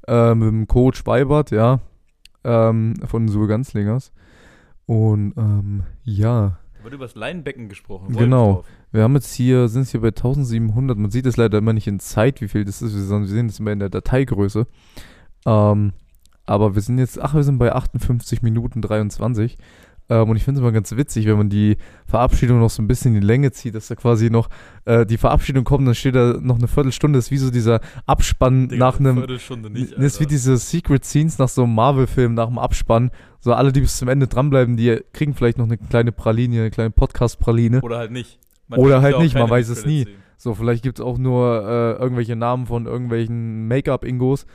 [0.07, 1.79] äh, mit dem Coach Weibert, ja,
[2.43, 4.11] ähm, von Sue Ganzlingers.
[4.85, 8.15] Und ähm, ja, Da wird über das Leinbecken gesprochen.
[8.15, 8.63] Genau.
[8.91, 11.87] wir haben jetzt hier, sind jetzt hier bei 1700, man sieht es leider immer nicht
[11.87, 14.67] in Zeit, wie viel das ist, sondern wir sehen es immer in der Dateigröße.
[15.47, 15.93] Ähm,
[16.45, 19.57] aber wir sind jetzt, ach, wir sind bei 58 Minuten 23.
[20.09, 22.87] Ähm, und ich finde es immer ganz witzig, wenn man die Verabschiedung noch so ein
[22.87, 24.49] bisschen in die Länge zieht, dass da quasi noch
[24.85, 27.81] äh, die Verabschiedung kommt, dann steht da noch eine Viertelstunde, das ist wie so dieser
[28.05, 29.93] Abspann nach einem, Viertelstunde nicht.
[29.93, 30.29] das ist wie Alter.
[30.29, 33.11] diese Secret Scenes nach so einem Marvel-Film, nach dem Abspann.
[33.39, 36.71] So alle, die bis zum Ende dranbleiben, die kriegen vielleicht noch eine kleine Praline, eine
[36.71, 37.81] kleine Podcast-Praline.
[37.81, 38.39] Oder halt nicht.
[38.69, 40.05] Oder kriegt halt nicht, man weiß es nie.
[40.05, 40.15] Sehen.
[40.37, 44.45] So, vielleicht gibt es auch nur äh, irgendwelche Namen von irgendwelchen Make-up-Ingos,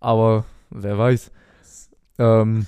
[0.00, 1.30] aber wer weiß.
[2.18, 2.66] Ähm,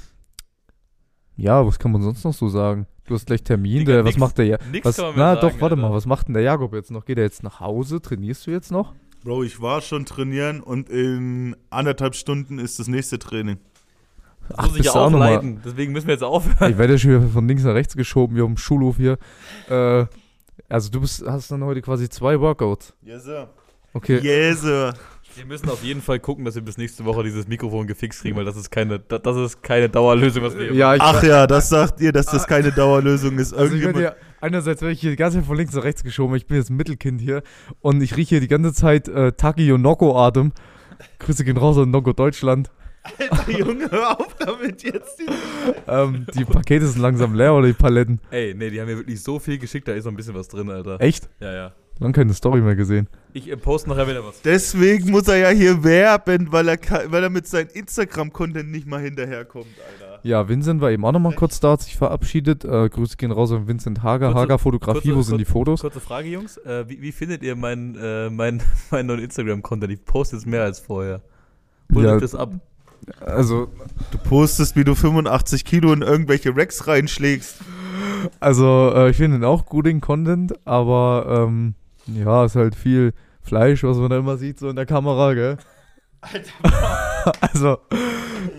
[1.39, 2.86] ja, was kann man sonst noch so sagen?
[3.07, 4.59] Du hast gleich Termin, Digga, der, was nix- macht der ja?
[4.70, 5.89] Nix Was, kann man na sagen, doch, warte Alter.
[5.89, 7.07] mal, was macht denn der Jakob jetzt noch?
[7.07, 8.03] Geht er jetzt nach Hause?
[8.03, 8.93] Trainierst du jetzt noch?
[9.24, 13.57] Bro, ich war schon trainieren und in anderthalb Stunden ist das nächste Training.
[14.51, 15.61] Das muss ich ja auch leiden.
[15.64, 16.70] Deswegen müssen wir jetzt aufhören.
[16.70, 19.18] Ich werde ja schon wieder von links nach rechts geschoben, wie auf dem Schulhof hier.
[19.68, 20.07] Äh,
[20.68, 22.95] also du bist, hast dann heute quasi zwei Workouts.
[23.03, 23.49] Yes, sir.
[23.95, 24.18] Okay.
[24.22, 24.95] Yes, sir.
[25.39, 28.36] Wir müssen auf jeden Fall gucken, dass wir bis nächste Woche dieses Mikrofon gefixt kriegen,
[28.36, 31.47] weil das ist keine, das, ist keine Dauerlösung, was wir hier Ja, ich Ach ja,
[31.47, 33.55] das sagt ihr, dass das keine Dauerlösung ist.
[33.55, 36.34] Also Irgendjemand, ja, einerseits werde ich hier die ganze Zeit von links nach rechts geschoben.
[36.34, 37.45] Ich bin jetzt ein Mittelkind hier
[37.80, 40.51] und ich rieche hier die ganze Zeit äh, Taki und Noko-Atem.
[41.20, 42.72] Grüße gehen raus an Noko Deutschland.
[43.30, 45.20] Alter Junge, hör auf damit jetzt.
[45.20, 45.26] Die
[45.86, 48.20] Ähm, die Pakete sind langsam leer oder die Paletten.
[48.32, 50.49] Ey, nee, die haben mir wirklich so viel geschickt, da ist noch ein bisschen was
[50.49, 51.01] drin, Alter.
[51.01, 51.28] Echt?
[51.41, 51.72] Ja, ja.
[52.01, 53.09] Lang keine Story mehr gesehen.
[53.32, 54.40] Ich äh, poste nachher wieder was.
[54.42, 56.78] Deswegen muss er ja hier werben, weil er,
[57.11, 59.66] weil er mit seinem Instagram-Content nicht mal hinterherkommt,
[60.01, 60.20] Alter.
[60.22, 62.64] Ja, Vincent war eben auch nochmal kurz da, hat sich verabschiedet.
[62.64, 64.28] Äh, Grüße gehen raus an Vincent Hager.
[64.28, 65.80] Kurze- Hager Fotografie, kurze- wo sind die Fotos?
[65.80, 66.57] Kurze Frage, Jungs.
[66.59, 69.92] Äh, wie, wie findet ihr meinen äh, mein, mein neuen Instagram-Content?
[69.92, 71.20] Ich poste jetzt mehr als vorher.
[71.94, 72.18] Holt Ja.
[72.18, 72.53] das ab.
[73.20, 73.68] Also,
[74.11, 77.57] Du postest, wie du 85 Kilo in irgendwelche Racks reinschlägst.
[78.40, 81.74] also äh, ich finde den auch gut, den Content, aber ähm,
[82.14, 85.56] ja, ist halt viel Fleisch, was man da immer sieht, so in der Kamera, gell?
[87.40, 87.78] also,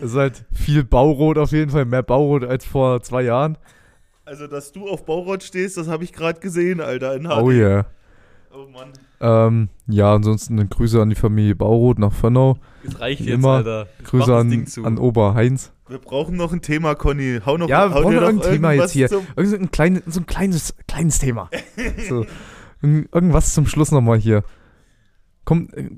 [0.02, 3.58] es ist halt viel Baurot auf jeden Fall, mehr Baurot als vor zwei Jahren.
[4.26, 7.16] Also, dass du auf Baurott stehst, das habe ich gerade gesehen, Alter.
[7.16, 7.42] In HD.
[7.42, 7.86] Oh yeah.
[8.52, 8.90] Oh Mann.
[9.22, 12.58] Ähm, ja, ansonsten eine Grüße an die Familie Bauroth nach Vönnau.
[12.84, 13.56] Es reicht Wie jetzt, immer.
[13.56, 13.88] Alter.
[14.04, 15.72] Grüße an, an Ober Heinz.
[15.88, 17.40] Wir brauchen noch ein Thema, Conny.
[17.46, 19.10] Hau noch Ja, wir hau brauchen noch ein Thema jetzt hier.
[19.12, 21.50] Irgend so ein, klein, so ein kleines, kleines Thema.
[22.08, 22.26] So,
[22.82, 24.44] irgendwas zum Schluss nochmal hier.
[25.46, 25.90] Kommt, äh,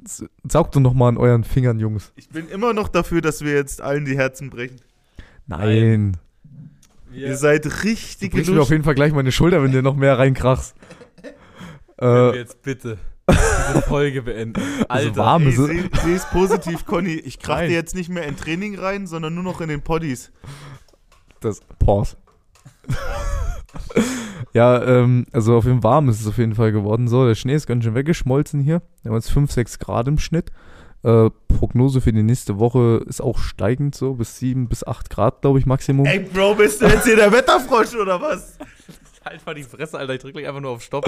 [0.48, 2.12] saugt doch nochmal an euren Fingern, Jungs.
[2.16, 4.78] Ich bin immer noch dafür, dass wir jetzt allen die Herzen brechen.
[5.48, 6.18] Nein.
[7.12, 9.82] Wir- Ihr seid Du richtige brichst mir auf jeden Fall gleich meine Schulter, wenn du
[9.82, 10.76] noch mehr reinkrachst.
[11.98, 12.98] Können wir Äh, jetzt bitte
[13.30, 14.62] diese Folge beenden.
[14.90, 15.22] Also Alter.
[15.22, 15.44] warm.
[15.44, 17.16] Ey, ist es- seh, seh es positiv, Conny.
[17.16, 20.32] Ich krach dir jetzt nicht mehr in Training rein, sondern nur noch in den Poddies.
[21.42, 21.60] das.
[21.80, 22.16] Pause.
[24.54, 27.08] ja, ähm, also auf jeden Fall warm ist es auf jeden Fall geworden.
[27.08, 28.82] So, der Schnee ist ganz schön weggeschmolzen hier.
[29.04, 30.52] Wir haben jetzt 5, 6 Grad im Schnitt.
[31.04, 35.42] Äh, Prognose für die nächste Woche ist auch steigend so, bis 7 bis 8 Grad,
[35.42, 36.06] glaube ich, Maximum.
[36.06, 38.58] Ey, Bro, bist du jetzt hier der Wetterfrosch oder was?
[39.26, 40.16] Halt mal die Fresse, Alter.
[40.16, 41.08] Ich drück gleich einfach nur auf Stopp.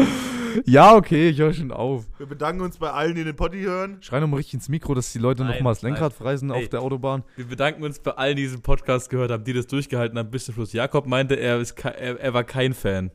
[0.66, 2.06] Ja, okay, ich höre schon auf.
[2.20, 3.98] Wir bedanken uns bei allen, die den Poddy hören.
[4.02, 5.94] Schrei nochmal richtig ins Mikro, dass die Leute Nein, nochmal das nein.
[5.94, 6.64] Lenkrad freisen Ey.
[6.64, 7.24] auf der Autobahn.
[7.36, 10.46] Wir bedanken uns bei allen, die diesen Podcast gehört haben, die das durchgehalten haben bis
[10.46, 10.74] zum Schluss.
[10.74, 13.10] Jakob meinte, er, ist er, er war kein Fan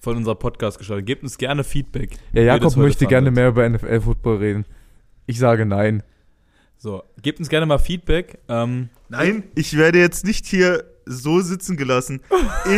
[0.00, 1.04] von unserer Podcast-Gestaltung.
[1.04, 2.16] Gebt uns gerne Feedback.
[2.32, 3.34] Ja, Jakob möchte gerne fandet.
[3.36, 4.64] mehr über NFL-Football reden.
[5.26, 6.02] Ich sage nein.
[6.76, 8.38] So, gebt uns gerne mal Feedback.
[8.48, 12.20] Ähm, Nein, ich werde jetzt nicht hier so sitzen gelassen.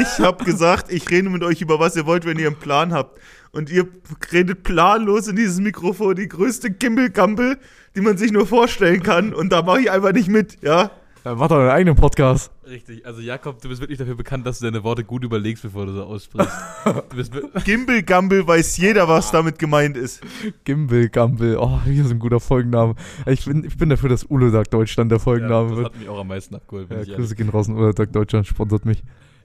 [0.00, 2.92] Ich habe gesagt, ich rede mit euch über was ihr wollt, wenn ihr einen Plan
[2.92, 3.20] habt.
[3.50, 3.86] Und ihr
[4.32, 7.58] redet planlos in dieses Mikrofon, die größte Gimbel-Gampel,
[7.94, 9.34] die man sich nur vorstellen kann.
[9.34, 10.90] Und da mache ich einfach nicht mit, ja?
[11.24, 12.50] Ja, mach doch deinen eigenen Podcast.
[12.68, 15.86] richtig, also Jakob, du bist wirklich dafür bekannt, dass du deine Worte gut überlegst, bevor
[15.86, 16.52] du sie aussprichst.
[16.84, 20.20] du bist wir- Gimbel-Gampel weiß jeder, was damit gemeint ist.
[20.64, 21.56] Gimbal, Gumbel.
[21.58, 22.96] Oh, hier ist ein guter Folgenname.
[23.26, 25.86] Ich bin, ich bin dafür, dass Ulodag Deutschland der ja, Folgenname das wird.
[25.86, 26.90] hat mich auch am meisten abgeholt.
[26.90, 29.02] Ja, ich Grüße gehen raus Ulodag Deutschland, sponsert mich.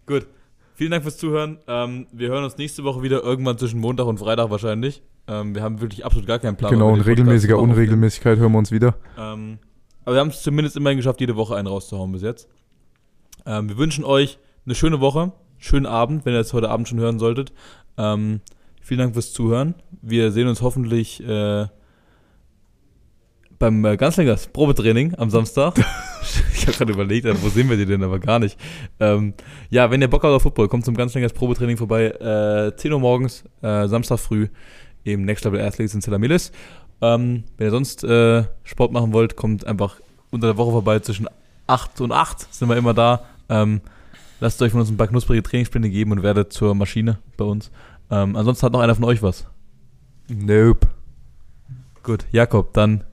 [0.08, 0.26] Gut,
[0.74, 1.60] vielen Dank fürs Zuhören.
[1.68, 5.04] Ähm, wir hören uns nächste Woche wieder, irgendwann zwischen Montag und Freitag wahrscheinlich.
[5.28, 6.72] Ähm, wir haben wirklich absolut gar keinen Plan.
[6.72, 7.60] genau, in regelmäßiger.
[7.60, 8.96] Unregelmäßigkeit hören wir uns wieder.
[9.18, 9.60] Ähm,
[10.08, 12.48] aber wir haben es zumindest immerhin geschafft, jede Woche einen rauszuhauen bis jetzt.
[13.46, 16.98] Ähm, wir wünschen euch eine schöne Woche, schönen Abend, wenn ihr das heute Abend schon
[16.98, 17.52] hören solltet.
[17.98, 18.40] Ähm,
[18.82, 19.76] vielen Dank fürs Zuhören.
[20.02, 21.66] Wir sehen uns hoffentlich äh,
[23.60, 25.78] beim äh, Ganzlängers Probetraining am Samstag.
[26.54, 28.58] ich habe gerade überlegt, äh, wo sehen wir die denn, aber gar nicht.
[29.02, 29.34] Ähm,
[29.70, 32.12] ja, wenn ihr Bock habt auf Football, kommt zum Ganzlängers Probetraining vorbei.
[32.12, 34.48] Äh, 10 Uhr morgens, äh, Samstag früh
[35.04, 36.54] im Next Level Athletes in Zelamilis.
[37.02, 39.98] Ähm, wenn ihr sonst äh, Sport machen wollt, kommt einfach
[40.32, 41.00] unter der Woche vorbei.
[41.00, 41.28] Zwischen
[41.68, 43.26] 8 und 8 sind wir immer da.
[43.50, 43.82] Ähm,
[44.40, 47.72] lasst euch von uns ein paar knusprige Trainingspläne geben und werdet zur Maschine bei uns.
[48.10, 49.46] Ähm, ansonsten hat noch einer von euch was.
[50.30, 50.88] Nope.
[52.04, 53.04] Gut, Jakob, dann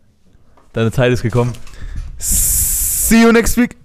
[0.72, 1.52] deine Zeit ist gekommen.
[2.18, 3.83] See you next week.